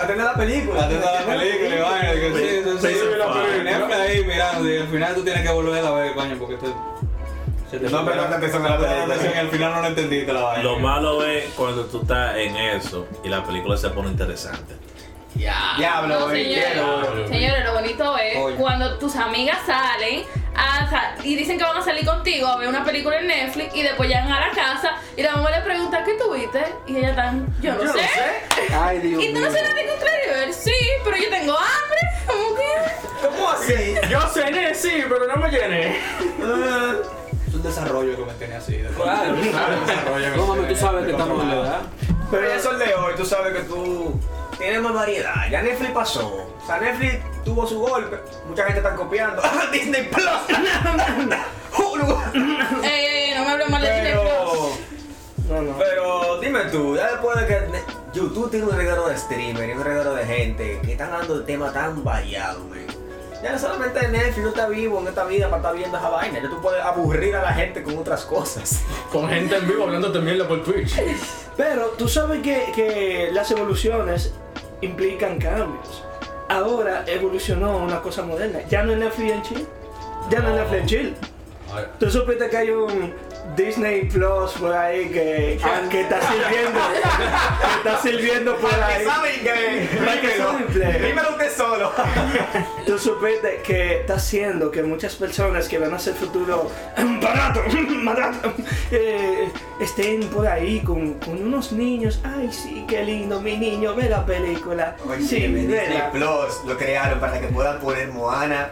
Atende 0.00 0.22
la 0.24 0.34
película. 0.34 0.84
Atenta 0.84 1.08
a 1.08 1.20
la 1.20 1.26
película 1.26 1.76
y 1.76 1.80
vaina, 1.80 2.12
de 2.12 2.20
que 2.20 2.32
sí, 2.32 2.70
sí, 2.80 2.88
sí, 2.94 2.94
la 3.18 3.32
película, 3.32 4.02
ahí 4.02 4.24
mirando, 4.24 4.68
y 4.72 4.76
al 4.78 4.88
final 4.88 5.14
tú 5.16 5.22
tienes 5.24 5.42
que 5.42 5.52
volver 5.52 5.84
a 5.84 5.90
ver, 5.90 6.14
coño, 6.14 6.36
porque 6.38 6.56
te. 6.56 6.66
Se 7.70 7.78
te 7.78 7.90
No 7.90 8.02
prestaste 8.04 8.34
atención 8.36 8.64
a 8.64 8.70
la 8.70 8.78
película. 8.78 9.16
y 9.34 9.38
al 9.38 9.48
final 9.50 9.72
no 9.74 9.80
lo 9.82 9.86
entendiste 9.88 10.32
la 10.32 10.40
vaina. 10.42 10.62
Lo 10.62 10.78
malo 10.78 11.22
es 11.26 11.44
cuando 11.54 11.84
tú 11.84 12.00
estás 12.00 12.36
en 12.38 12.56
eso 12.56 13.06
y 13.22 13.28
la 13.28 13.44
película 13.44 13.76
se 13.76 13.90
pone 13.90 14.08
interesante. 14.08 14.74
Ya. 15.36 15.74
Diablo, 15.76 16.20
No, 16.20 16.30
señores, 16.30 17.28
señores, 17.28 17.64
lo 17.64 17.74
bonito 17.74 18.16
es 18.18 18.36
Oye. 18.38 18.56
cuando 18.56 18.98
tus 18.98 19.14
amigas 19.16 19.58
salen 19.66 20.24
a 20.56 20.88
sa- 20.90 21.14
y 21.22 21.36
dicen 21.36 21.58
que 21.58 21.64
van 21.64 21.76
a 21.76 21.82
salir 21.82 22.04
contigo 22.04 22.48
a 22.48 22.56
ver 22.56 22.68
una 22.68 22.82
película 22.82 23.18
en 23.20 23.28
Netflix 23.28 23.74
y 23.76 23.82
después 23.82 24.08
llegan 24.08 24.32
a 24.32 24.40
la 24.48 24.50
casa 24.50 24.96
y 25.16 25.22
la 25.22 25.36
mamá 25.36 25.50
le 25.50 25.60
pregunta 25.60 26.02
¿qué 26.02 26.14
tuviste? 26.14 26.64
Y 26.86 26.96
ellas 26.96 27.10
están, 27.10 27.46
yo 27.60 27.74
no, 27.74 27.84
Yo 27.84 27.92
sé. 27.92 27.98
sé. 28.00 28.74
Ay, 28.74 28.98
Dios 28.98 29.22
¿Y 29.22 29.32
tú 29.32 29.40
no 29.40 29.50
cenaste 29.50 29.86
con 29.86 29.96
Claribel? 29.98 30.52
Sí, 30.54 30.74
pero 31.04 31.16
yo 31.16 31.28
tengo 31.30 31.52
hambre. 31.56 31.98
¿Cómo 32.26 32.54
que? 32.56 33.26
¿Cómo 33.28 33.50
así? 33.50 33.94
Yo 34.10 34.20
cené, 34.28 34.74
sí, 34.74 35.02
pero 35.08 35.26
no 35.26 35.36
me 35.36 35.50
llené. 35.50 35.96
Es 37.46 37.54
un 37.54 37.62
desarrollo 37.62 38.16
que 38.16 38.24
me 38.24 38.32
tiene 38.34 38.56
así. 38.56 38.76
de- 38.78 38.88
Claro, 38.90 39.34
desarrollo 39.34 40.36
No, 40.36 40.46
mami, 40.46 40.66
tú 40.68 40.76
sabes 40.76 41.04
que 41.04 41.10
estamos 41.12 41.42
en 41.42 41.48
la 41.48 41.54
edad. 41.54 41.80
Pero 42.30 42.52
eso 42.52 42.72
el 42.72 42.78
de 42.80 42.94
hoy, 42.94 43.14
tú 43.16 43.24
sabes 43.24 43.54
que 43.54 43.60
tú 43.62 44.20
tienes 44.58 44.80
más 44.82 44.92
variedad. 44.94 45.48
Ya 45.50 45.62
Netflix 45.62 45.90
pasó. 45.92 46.26
O 46.62 46.66
sea, 46.66 46.78
Netflix 46.80 47.18
tuvo 47.44 47.66
su 47.66 47.78
golpe. 47.80 48.18
Mucha 48.46 48.64
gente 48.64 48.78
está 48.78 48.94
copiando. 48.94 49.40
Disney 49.72 50.08
Plus. 50.08 50.26
Hulu. 51.78 52.16
Eh, 52.84 53.32
no 53.36 53.44
me 53.44 53.50
hables 53.50 53.68
normal 53.70 53.82
de 53.82 53.92
Disney 53.94 54.12
Pero, 54.12 54.70
No, 55.48 55.62
no. 55.62 55.78
pero 55.78 56.40
dime 56.40 56.60
tú, 56.70 56.96
ya 56.96 57.12
después 57.12 57.38
de 57.40 57.46
que 57.46 57.60
YouTube 58.12 58.50
tiene 58.50 58.66
un 58.66 58.76
reguero 58.76 59.08
de 59.08 59.16
streamer 59.16 59.68
y 59.68 59.72
un 59.72 59.84
reguero 59.84 60.14
de 60.14 60.26
gente 60.26 60.80
que 60.84 60.92
están 60.92 61.10
dando 61.10 61.42
temas 61.44 61.72
tan 61.72 62.02
variados, 62.04 62.64
man. 62.68 62.86
Ya 63.42 63.52
no 63.52 63.58
solamente 63.58 64.08
Netflix 64.08 64.38
no 64.38 64.48
está 64.48 64.66
vivo 64.66 64.98
en 65.00 65.06
esta 65.06 65.22
vida 65.24 65.46
para 65.46 65.58
estar 65.58 65.74
viendo 65.76 65.96
esa 65.96 66.08
vaina, 66.08 66.40
ya 66.42 66.50
tú 66.50 66.60
puedes 66.60 66.82
aburrir 66.84 67.36
a 67.36 67.42
la 67.42 67.52
gente 67.52 67.84
con 67.84 67.96
otras 67.96 68.24
cosas. 68.24 68.80
Con 69.12 69.28
gente 69.28 69.56
en 69.56 69.68
vivo 69.68 69.84
hablando 69.84 70.10
también 70.12 70.44
por 70.48 70.64
Twitch. 70.64 71.00
Pero 71.56 71.86
tú 71.96 72.08
sabes 72.08 72.42
que, 72.42 72.72
que 72.74 73.30
las 73.32 73.50
evoluciones 73.52 74.34
implican 74.80 75.38
cambios. 75.38 76.04
Ahora 76.48 77.04
evolucionó 77.06 77.76
una 77.78 78.00
cosa 78.00 78.22
moderna. 78.22 78.60
Ya 78.68 78.82
no 78.82 78.92
es 78.92 78.98
Netflix 78.98 79.50
en. 79.50 79.66
Ya 80.30 80.40
no 80.40 80.48
es 80.48 80.54
Netflix 80.54 80.80
en 80.80 80.86
chill. 80.86 81.16
Tú 81.98 82.10
supiste 82.10 82.48
que 82.48 82.56
hay 82.56 82.70
un 82.70 83.12
Disney 83.56 84.04
Plus 84.04 84.52
por 84.52 84.72
ahí 84.72 85.06
que, 85.08 85.58
que, 85.60 85.88
que 85.88 86.00
está 86.02 86.20
sirviendo. 86.20 86.80
que 87.60 87.88
está 87.88 88.02
sirviendo 88.02 88.56
por 88.56 88.74
ahí. 88.74 89.04
que, 89.42 89.98
Para 89.98 90.20
que 90.20 91.06
dímelo 91.06 91.30
usted 91.30 91.52
solo. 91.56 91.92
Tú 92.86 92.98
supiste 92.98 93.60
que 93.64 94.00
está 94.00 94.14
haciendo 94.14 94.70
que 94.70 94.82
muchas 94.82 95.14
personas 95.16 95.68
que 95.68 95.78
van 95.78 95.92
a 95.92 95.96
hacer 95.96 96.14
futuro 96.14 96.70
barato, 97.22 97.62
barato, 98.04 98.52
eh, 98.90 99.50
estén 99.80 100.20
por 100.28 100.46
ahí 100.46 100.80
con, 100.80 101.14
con 101.14 101.42
unos 101.42 101.72
niños. 101.72 102.20
Ay, 102.24 102.50
sí, 102.52 102.84
qué 102.88 103.04
lindo, 103.04 103.40
mi 103.40 103.56
niño, 103.56 103.94
ve 103.94 104.08
la 104.08 104.24
película. 104.24 104.96
Oye, 105.08 105.22
sí, 105.22 105.46
Disney. 105.46 106.02
Plus 106.12 106.64
lo 106.66 106.76
crearon 106.76 107.18
para 107.18 107.40
que 107.40 107.48
puedan 107.48 107.80
poner 107.80 108.08
Moana, 108.08 108.68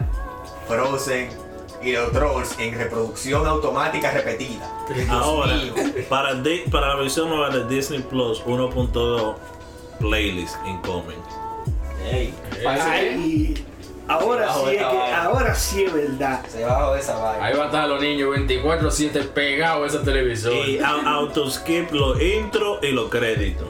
Frozen 0.67 1.46
y 1.81 1.91
los 1.93 2.11
Trolls 2.11 2.57
en 2.59 2.77
reproducción 2.77 3.45
automática 3.45 4.11
repetida. 4.11 4.71
Ahora, 5.09 5.55
para, 6.09 6.33
Di- 6.35 6.63
para 6.71 6.89
la 6.89 6.95
versión 6.95 7.29
nueva 7.29 7.49
de 7.49 7.65
Disney 7.67 7.99
Plus 8.01 8.43
1.2 8.45 9.35
playlist 9.99 10.55
incoming. 10.65 11.21
Ey, 12.11 12.33
Ay, 12.65 13.65
ahora 14.07 14.53
sí, 14.53 14.59
es 14.69 14.77
que, 14.77 15.13
ahora 15.13 15.55
sí 15.55 15.83
es 15.83 15.93
verdad. 15.93 16.41
se 16.47 16.63
bajó 16.63 16.93
de 16.93 16.99
esa 17.01 17.17
vaina. 17.17 17.45
Ahí 17.45 17.55
va 17.57 17.63
a 17.63 17.65
estar 17.67 17.87
los 17.89 18.01
niños 18.01 18.29
24-7 18.37 19.27
pegados 19.29 19.83
a 19.83 19.95
ese 19.97 20.05
televisor. 20.05 20.53
Y 20.53 20.79
a- 20.79 20.89
autoskip 21.15 21.91
los 21.91 22.21
intro 22.21 22.79
y 22.81 22.91
los 22.91 23.09
créditos. 23.09 23.67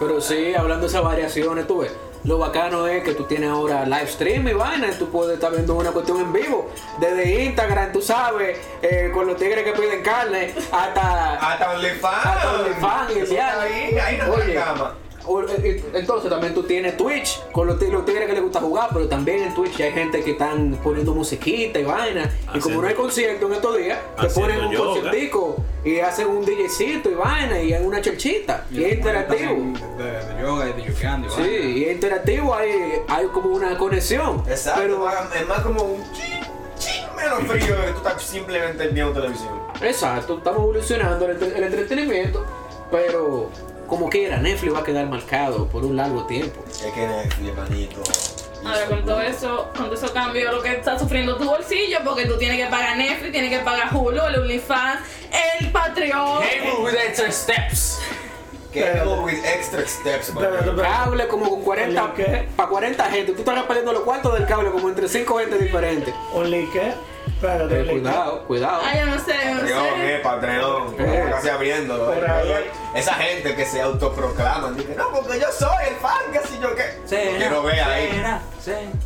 Pero 0.00 0.20
sí, 0.20 0.54
hablando 0.54 0.82
de 0.82 0.88
esas 0.88 1.04
variaciones, 1.04 1.66
tú 1.68 1.78
ves. 1.78 1.92
Lo 2.24 2.38
bacano 2.38 2.86
es 2.86 3.02
que 3.02 3.14
tú 3.14 3.24
tienes 3.24 3.50
ahora 3.50 3.84
live 3.84 4.06
stream 4.06 4.46
y 4.46 4.52
vaina, 4.52 4.90
tú 4.96 5.08
puedes 5.08 5.34
estar 5.34 5.50
viendo 5.50 5.74
una 5.74 5.90
cuestión 5.90 6.20
en 6.20 6.32
vivo. 6.32 6.70
Desde 7.00 7.44
Instagram, 7.44 7.92
tú 7.92 8.00
sabes, 8.00 8.58
eh, 8.80 9.10
con 9.12 9.26
los 9.26 9.36
tigres 9.36 9.64
que 9.64 9.72
piden 9.72 10.02
carne, 10.02 10.54
hasta. 10.70 11.34
Hasta 11.34 11.72
OnlyFans. 11.72 12.26
hasta 12.26 12.52
OnlyFans 12.52 13.10
está 13.16 13.60
ahí, 13.62 14.20
no 14.24 14.34
Oye, 14.34 14.54
cama. 14.54 14.94
Eh, 15.26 15.56
eh, 15.62 15.84
Entonces 15.94 16.28
también 16.30 16.52
tú 16.54 16.62
tienes 16.64 16.96
Twitch 16.96 17.40
con 17.52 17.66
los, 17.66 17.78
tig- 17.78 17.90
los 17.90 18.04
tigres 18.04 18.26
que 18.26 18.32
les 18.34 18.42
gusta 18.42 18.60
jugar, 18.60 18.88
pero 18.92 19.08
también 19.08 19.42
en 19.44 19.54
Twitch 19.54 19.76
ya 19.76 19.84
hay 19.86 19.92
gente 19.92 20.22
que 20.22 20.32
están 20.32 20.78
poniendo 20.82 21.14
musiquita 21.14 21.78
y 21.78 21.84
vaina. 21.84 22.30
y 22.54 22.58
como 22.58 22.82
no 22.82 22.88
hay 22.88 22.94
concierto 22.94 23.46
en 23.46 23.52
estos 23.54 23.76
días, 23.76 23.98
te 24.20 24.28
ponen 24.28 24.60
un 24.64 24.70
yoga. 24.72 24.84
conciertico 25.00 25.56
y 25.84 25.98
hacen 26.00 26.26
un 26.28 26.44
DJcito 26.44 27.10
y 27.10 27.14
vaina 27.14 27.60
y 27.62 27.72
hay 27.72 27.84
una 27.84 28.00
chelchita. 28.00 28.66
Y 28.70 28.84
es 28.84 28.94
interactivo. 28.94 29.54
De, 29.98 30.04
de 30.34 30.42
yoga 30.42 30.68
y 30.68 30.72
de 30.74 30.84
yukeando. 30.88 31.30
Sí, 31.30 31.42
y 31.42 31.84
es 31.84 31.92
interactivo, 31.94 32.54
hay, 32.54 32.70
hay 33.08 33.26
como 33.26 33.50
una 33.54 33.76
conexión. 33.78 34.42
Exacto, 34.48 34.80
Pero, 34.82 35.08
es 35.40 35.46
más 35.48 35.60
como 35.60 35.82
un 35.82 36.02
menos 37.16 37.38
frío 37.46 37.76
que 37.80 37.92
tú 37.92 37.98
estás 37.98 38.22
simplemente 38.22 38.88
viendo 38.88 39.12
televisión. 39.12 39.52
exacto, 39.80 40.38
estamos 40.38 40.60
evolucionando 40.62 41.24
el, 41.26 41.30
entre- 41.32 41.56
el 41.56 41.64
entretenimiento, 41.64 42.44
pero 42.90 43.48
como 43.86 44.08
quiera, 44.08 44.38
Netflix 44.38 44.74
va 44.74 44.80
a 44.80 44.84
quedar 44.84 45.06
marcado 45.08 45.66
por 45.68 45.84
un 45.84 45.96
largo 45.96 46.26
tiempo. 46.26 46.62
Es 46.68 46.78
que 46.92 47.06
Netflix, 47.06 47.56
manito. 47.56 48.02
Ahora 48.64 48.86
con 48.86 49.04
todo 49.04 49.20
eso, 49.20 49.68
con 49.76 49.86
todo 49.86 49.94
eso 49.94 50.12
cambio 50.14 50.52
lo 50.52 50.62
que 50.62 50.70
está 50.72 50.98
sufriendo 50.98 51.36
tu 51.36 51.44
bolsillo, 51.44 51.98
porque 52.04 52.26
tú 52.26 52.38
tienes 52.38 52.58
que 52.58 52.70
pagar 52.70 52.96
Netflix, 52.96 53.32
tienes 53.32 53.50
que 53.50 53.58
pagar 53.64 53.94
Hulu, 53.94 54.22
el 54.22 54.38
OnlyFans, 54.38 55.00
el 55.60 55.70
Patreon. 55.72 56.42
Cable 56.42 56.84
with 56.84 56.94
extra 56.94 57.32
steps. 57.32 58.00
Cable 58.72 59.24
with 59.24 59.44
extra 59.44 59.86
steps, 59.86 60.32
Cable 60.80 61.28
como 61.28 61.50
con 61.50 61.62
40, 61.62 62.02
¿Only 62.02 62.14
qué? 62.16 62.48
para 62.56 62.68
40 62.70 63.04
gente, 63.10 63.32
tú 63.32 63.40
estás 63.40 63.62
perdiendo 63.64 63.92
los 63.92 64.02
cuartos 64.02 64.32
del 64.32 64.46
cable 64.46 64.70
como 64.70 64.88
entre 64.88 65.08
5 65.08 65.38
gente 65.40 65.58
diferentes. 65.58 66.14
¿Only 66.32 66.66
qué? 66.72 66.94
Espérate, 67.42 67.64
Pero 67.68 67.80
¿only 67.80 67.86
qué? 67.94 68.00
cuidado, 68.00 68.44
cuidado. 68.46 68.82
Ay, 68.84 68.98
yo 69.00 69.06
no 69.06 69.18
sé, 69.18 69.32
yo 69.44 69.54
no 69.54 69.62
eh, 69.96 70.16
sé. 70.16 70.20
Patreon, 70.22 70.94
Eh. 70.98 71.26
casi 71.30 71.48
abriéndolo. 71.48 72.04
Por 72.06 72.24
eh. 72.24 72.70
Esa 72.94 73.14
gente 73.14 73.54
que 73.56 73.64
se 73.66 73.80
autoproclaman, 73.80 74.76
dice, 74.76 74.94
no, 74.96 75.08
porque 75.10 75.40
yo 75.40 75.46
soy 75.50 75.88
el 75.88 75.94
fan, 75.96 76.20
que 76.32 76.38
si 76.46 76.60
yo 76.60 76.68
qué. 76.76 77.24
Lo 77.32 77.36
quiero 77.38 77.62
ver 77.64 77.80
ahí. 77.80 78.22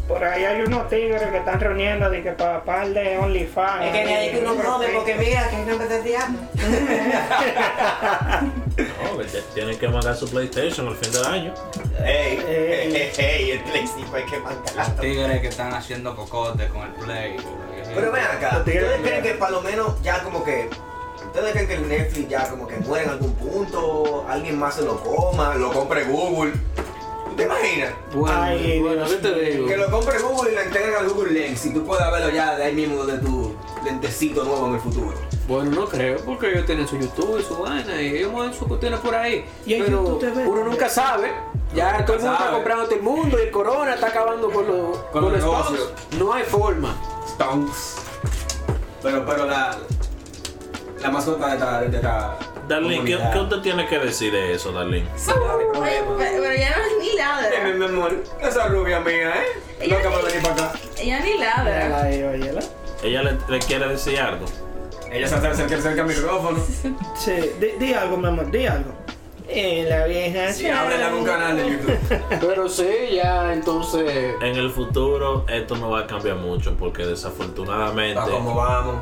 Por 0.07 0.23
ahí 0.23 0.45
hay 0.45 0.61
unos 0.63 0.89
tigres 0.91 1.23
que 1.23 1.39
están 1.39 1.59
reuniendo 1.61 2.11
de 2.11 2.23
que 2.23 2.33
para 2.33 2.63
par 2.63 2.89
de 2.89 3.17
OnlyFans. 3.17 3.87
Es 3.87 3.93
que 3.93 4.05
ni 4.05 4.13
hay 4.13 4.31
que 4.33 4.39
uno 4.41 4.55
jode 4.63 4.89
porque 4.89 5.15
mira 5.15 5.49
que 5.49 5.57
hay 5.57 5.65
nombre 5.65 5.89
del 5.89 6.05
diablo. 6.05 6.39
No, 8.77 9.19
que 9.19 9.25
te- 9.33 9.43
tienen 9.55 9.79
que 9.79 9.89
mandar 9.89 10.15
su 10.17 10.29
PlayStation 10.29 10.89
al 10.89 10.97
fin 10.97 11.13
del 11.13 11.25
año. 11.25 11.55
Ey, 12.05 12.39
Eh. 12.47 13.13
ey, 13.17 13.25
ey, 13.25 13.51
el 13.53 13.61
PlayStation 13.61 14.15
hay 14.15 14.25
que 14.25 14.39
mandarlo. 14.41 15.01
Tigres 15.01 15.41
que 15.41 15.49
están 15.49 15.73
haciendo 15.73 16.15
cocote 16.15 16.69
con 16.69 16.83
el 16.83 16.93
play. 16.93 17.37
Pero 17.97 18.13
ven 18.13 18.23
acá, 18.25 18.59
¿ustedes 18.59 18.91
de 18.91 19.09
creen 19.09 19.23
que 19.23 19.31
para 19.35 19.51
lo 19.53 19.63
menos 19.63 20.01
ya 20.03 20.23
como 20.23 20.45
que... 20.45 20.69
¿Ustedes 21.27 21.53
creen 21.53 21.67
que 21.67 21.75
el 21.75 21.89
Netflix 21.89 22.29
ya 22.29 22.49
como 22.49 22.67
que 22.67 22.77
muere 22.79 23.05
en 23.05 23.11
algún 23.11 23.33
punto? 23.35 24.25
¿Alguien 24.29 24.59
más 24.59 24.77
se 24.77 24.83
lo 24.83 25.01
coma? 25.03 25.55
¿Lo 25.55 25.73
compre 25.73 26.05
Google? 26.05 26.53
¿Te 27.37 27.43
imaginas? 27.43 27.93
Bueno, 28.15 28.43
Ay, 28.43 28.81
bueno, 28.81 29.05
¿qué 29.05 29.17
te 29.17 29.35
digo? 29.35 29.67
Que 29.67 29.77
lo 29.77 29.91
compre 29.91 30.19
Google 30.19 30.53
y 30.53 30.55
lo 30.55 30.61
entreguen 30.63 30.95
al 30.95 31.09
Google 31.09 31.33
Lens 31.33 31.67
y 31.67 31.75
tú 31.75 31.85
puedas 31.85 32.11
verlo 32.11 32.31
ya 32.31 32.57
de 32.57 32.65
ahí 32.65 32.75
mismo 32.75 33.05
de 33.05 33.19
tu 33.19 33.55
lentecito 33.85 34.45
nuevo 34.45 34.69
en 34.69 34.75
el 34.75 34.81
futuro. 34.81 35.15
Bueno, 35.47 35.71
no 35.71 35.87
creo, 35.87 36.17
porque 36.25 36.51
ellos 36.51 36.65
tienen 36.65 36.89
su 36.89 36.99
YouTube 36.99 37.39
y 37.39 37.43
su 37.43 37.57
vaina 37.59 38.01
y 38.01 38.17
ellos 38.17 38.33
mueven 38.33 38.55
sus 38.55 38.67
cuestiones 38.67 39.01
por 39.01 39.15
ahí. 39.15 39.45
Y 39.67 39.81
Pero 39.81 40.19
uno 40.47 40.65
nunca 40.65 40.89
sabe. 40.89 41.31
Ya 41.75 42.05
todo 42.07 42.17
el 42.17 42.23
mundo 42.23 42.37
está 42.39 42.51
comprando 42.53 42.85
todo 42.85 42.95
el 42.95 43.03
mundo 43.03 43.39
y 43.39 43.43
el 43.43 43.51
corona 43.51 43.95
está 43.95 44.07
acabando 44.07 44.51
con 44.51 44.67
los, 44.67 44.97
Con 44.97 45.11
con 45.13 45.23
los 45.25 45.33
negocios. 45.33 45.93
No 46.19 46.33
hay 46.33 46.45
forma. 46.45 46.97
Stones. 47.37 47.97
Pero, 49.03 49.25
pero 49.27 49.47
la... 49.47 49.77
La 51.03 51.11
mascota 51.11 51.49
de 51.49 51.55
esta... 51.55 51.81
De 51.83 51.97
esta 51.97 52.37
Darlene, 52.67 53.05
¿qué, 53.05 53.17
qué 53.33 53.39
usted 53.39 53.59
tiene 53.59 53.87
que 53.87 53.99
decir 53.99 54.33
de 54.33 54.55
eso, 54.55 54.73
Darlene? 54.73 55.07
Pero 55.25 56.17
pero 56.19 56.51
ella 56.51 56.75
no 56.77 56.83
es 56.83 56.93
ni 56.99 57.17
ladra. 57.17 57.75
mi 57.75 57.85
amor, 57.85 58.25
esa 58.43 58.67
rubia 58.67 58.99
mía, 59.01 59.35
¿eh? 59.37 59.61
Ella 59.81 59.97
Loca 59.99 60.09
ni- 60.09 60.15
por 60.17 60.25
venir 60.25 60.43
para 60.43 60.55
acá. 60.55 60.79
Ella 60.99 61.21
ni 61.21 61.39
ladra. 61.39 62.11
Ella 63.03 63.23
le, 63.23 63.39
le 63.49 63.59
quiere 63.61 63.89
decir 63.89 64.19
algo. 64.19 64.47
Ella 65.13 65.29
se 65.29 65.35
acerca 65.37 65.81
cerca 65.81 66.03
al 66.03 66.09
micrófono. 66.09 66.59
Sí, 67.17 67.53
di, 67.61 67.73
di 67.79 67.95
algo, 67.95 68.17
mi 68.17 68.27
amor, 68.27 68.51
di 68.51 68.67
algo. 68.67 68.93
Eh, 69.49 69.87
la 69.89 70.07
vieja. 70.07 70.53
Sí, 70.53 70.67
háblale 70.69 71.07
en 71.07 71.15
un 71.15 71.25
canal 71.25 71.57
de 71.57 71.71
YouTube. 71.71 71.99
Pero 72.41 72.69
sí, 72.69 72.89
ya 73.15 73.53
entonces. 73.53 74.35
En 74.43 74.57
el 74.57 74.71
futuro 74.71 75.45
esto 75.49 75.77
no 75.77 75.91
va 75.91 76.01
a 76.01 76.07
cambiar 76.07 76.37
mucho 76.37 76.75
porque 76.75 77.07
desafortunadamente 77.07 78.19
¿A 78.19 78.25
cómo 78.25 78.55
vamos? 78.57 78.97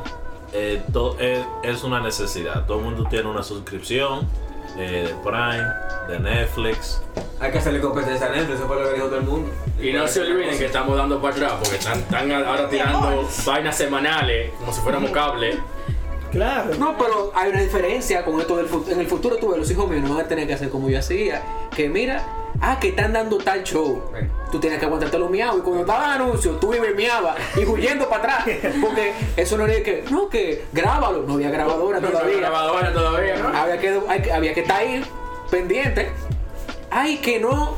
eh, 0.52 0.82
to- 0.92 1.16
es, 1.18 1.44
es 1.62 1.82
una 1.82 2.00
necesidad. 2.00 2.66
Todo 2.66 2.78
el 2.78 2.84
mundo 2.84 3.06
tiene 3.08 3.28
una 3.28 3.42
suscripción 3.42 4.28
eh, 4.76 5.08
de 5.08 5.14
Prime, 5.22 5.66
de 6.08 6.18
Netflix. 6.20 7.02
Hay 7.40 7.50
que 7.50 7.58
hacerle 7.58 7.80
competencia 7.80 8.26
a 8.26 8.30
Netflix, 8.30 8.58
eso 8.58 8.66
fue 8.68 8.80
lo 8.80 8.88
que 8.88 8.94
dijo 8.94 9.06
todo 9.06 9.18
el 9.18 9.24
mundo. 9.24 9.50
Y 9.80 9.92
no 9.92 10.06
se 10.06 10.20
olviden 10.20 10.56
que 10.58 10.66
estamos 10.66 10.96
dando 10.96 11.20
para 11.20 11.34
atrás 11.34 11.52
porque 11.58 11.76
están, 11.76 11.98
están 11.98 12.30
ahora 12.32 12.68
tirando 12.68 13.28
vainas 13.46 13.76
semanales 13.76 14.52
como 14.58 14.72
si 14.72 14.80
fuéramos 14.82 15.10
cable. 15.12 15.58
Claro. 16.34 16.74
No, 16.78 16.98
pero 16.98 17.30
hay 17.34 17.50
una 17.50 17.60
diferencia 17.62 18.24
con 18.24 18.40
esto 18.40 18.56
del 18.56 18.66
futuro. 18.66 18.92
En 18.92 19.00
el 19.00 19.06
futuro 19.06 19.36
tú 19.36 19.48
ves, 19.50 19.58
los 19.58 19.70
hijos 19.70 19.88
míos 19.88 20.02
no 20.02 20.16
van 20.16 20.24
a 20.26 20.28
tener 20.28 20.46
que 20.46 20.54
hacer 20.54 20.68
como 20.68 20.90
yo 20.90 20.98
hacía. 20.98 21.42
Que 21.74 21.88
mira, 21.88 22.26
ah, 22.60 22.78
que 22.80 22.88
están 22.88 23.12
dando 23.12 23.38
tal 23.38 23.62
show. 23.62 24.02
Tú 24.50 24.58
tienes 24.60 24.78
que 24.78 24.84
aguantarte 24.84 25.18
los 25.18 25.30
miados. 25.30 25.58
Y 25.58 25.60
cuando 25.62 25.84
daban 25.84 26.10
anuncios, 26.20 26.58
tú 26.60 26.74
ibas 26.74 26.88
y 26.90 26.94
miabas 26.94 27.36
y 27.56 27.64
huyendo 27.64 28.08
para 28.08 28.34
atrás. 28.38 28.56
Porque 28.80 29.12
eso 29.36 29.56
no 29.56 29.66
era 29.66 29.82
que, 29.82 30.04
no, 30.10 30.28
que 30.28 30.64
grábalo. 30.72 31.22
No 31.22 31.34
había 31.34 31.50
grabadora 31.50 32.00
No, 32.00 32.08
todavía. 32.08 32.36
grabadora 32.38 32.92
todavía, 32.92 33.36
¿no? 33.36 33.48
Había 33.56 33.78
que, 33.78 34.00
hay 34.08 34.22
que- 34.22 34.32
había 34.32 34.54
que 34.54 34.60
estar 34.60 34.80
ahí, 34.80 35.04
pendiente. 35.50 36.10
Ay, 36.90 37.18
que 37.18 37.38
no, 37.40 37.76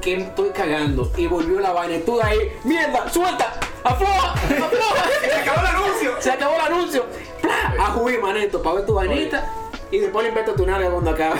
que 0.00 0.14
estoy 0.16 0.50
cagando. 0.50 1.10
Y 1.16 1.26
volvió 1.26 1.60
la 1.60 1.72
vaina. 1.72 1.96
Y 1.96 2.00
tú 2.00 2.16
de 2.16 2.22
ahí, 2.22 2.38
mierda, 2.64 3.08
suelta, 3.10 3.52
afloja, 3.84 4.32
afloja. 4.32 5.04
¡Se 5.22 5.34
acabó 5.40 5.60
el 5.60 5.66
anuncio! 5.66 6.14
Se 6.20 6.30
acabó 6.30 6.54
el 6.56 6.60
anuncio. 6.60 7.06
¡Pla! 7.40 7.74
A 7.78 7.86
jugar, 7.92 8.20
manito, 8.20 8.62
para 8.62 8.76
ver 8.76 8.86
tu 8.86 8.94
vainita. 8.94 9.48
Y 9.90 9.98
después 9.98 10.22
le 10.22 10.30
invento 10.30 10.54
tu 10.54 10.64
nalga 10.64 10.88
cuando 10.90 11.10
acabe. 11.10 11.38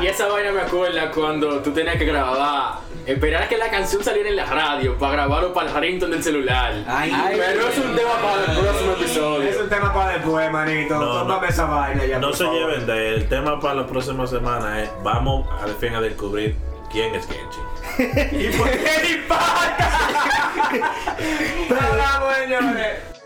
Y 0.00 0.06
esa 0.06 0.26
vaina 0.28 0.52
me 0.52 0.62
acuerda 0.62 1.10
cuando 1.10 1.60
tú 1.60 1.70
tenías 1.70 1.96
que 1.96 2.06
grabar, 2.06 2.78
esperar 3.04 3.42
a 3.42 3.48
que 3.48 3.58
la 3.58 3.68
canción 3.70 4.02
saliera 4.02 4.30
en 4.30 4.36
la 4.36 4.46
radio 4.46 4.96
para 4.96 5.12
grabarlo 5.12 5.52
para 5.52 5.68
el 5.70 5.74
ringtone 5.76 6.14
del 6.14 6.24
celular. 6.24 6.72
Ay, 6.88 7.12
Pero 7.36 7.68
es 7.68 7.76
un 7.76 7.94
tema 7.94 8.10
para 8.22 8.52
el 8.52 8.58
próximo 8.58 8.92
episodio. 8.92 9.48
Es 9.50 9.60
un 9.60 9.68
tema 9.68 9.92
para 9.92 10.12
después, 10.14 10.50
manito. 10.50 10.94
No, 10.94 11.12
Tómame 11.18 11.42
no. 11.42 11.48
esa 11.52 11.64
vaina 11.66 12.06
ya. 12.06 12.18
No 12.18 12.32
se 12.32 12.44
favor. 12.44 12.58
lleven 12.58 12.86
de 12.86 13.08
él. 13.10 13.14
El 13.16 13.28
tema 13.28 13.60
para 13.60 13.74
la 13.74 13.86
próxima 13.86 14.26
semana 14.26 14.82
es 14.82 14.90
vamos 15.02 15.46
al 15.62 15.74
fin 15.74 15.94
a 15.94 16.00
descubrir 16.00 16.56
quién 16.92 17.14
es 17.14 17.26
Genshin. 17.26 17.64
¿Y 18.40 18.56
por 18.56 18.70
qué 18.70 19.24
pata? 19.26 19.90
Hablamos, 21.80 22.36
señores. 22.36 23.21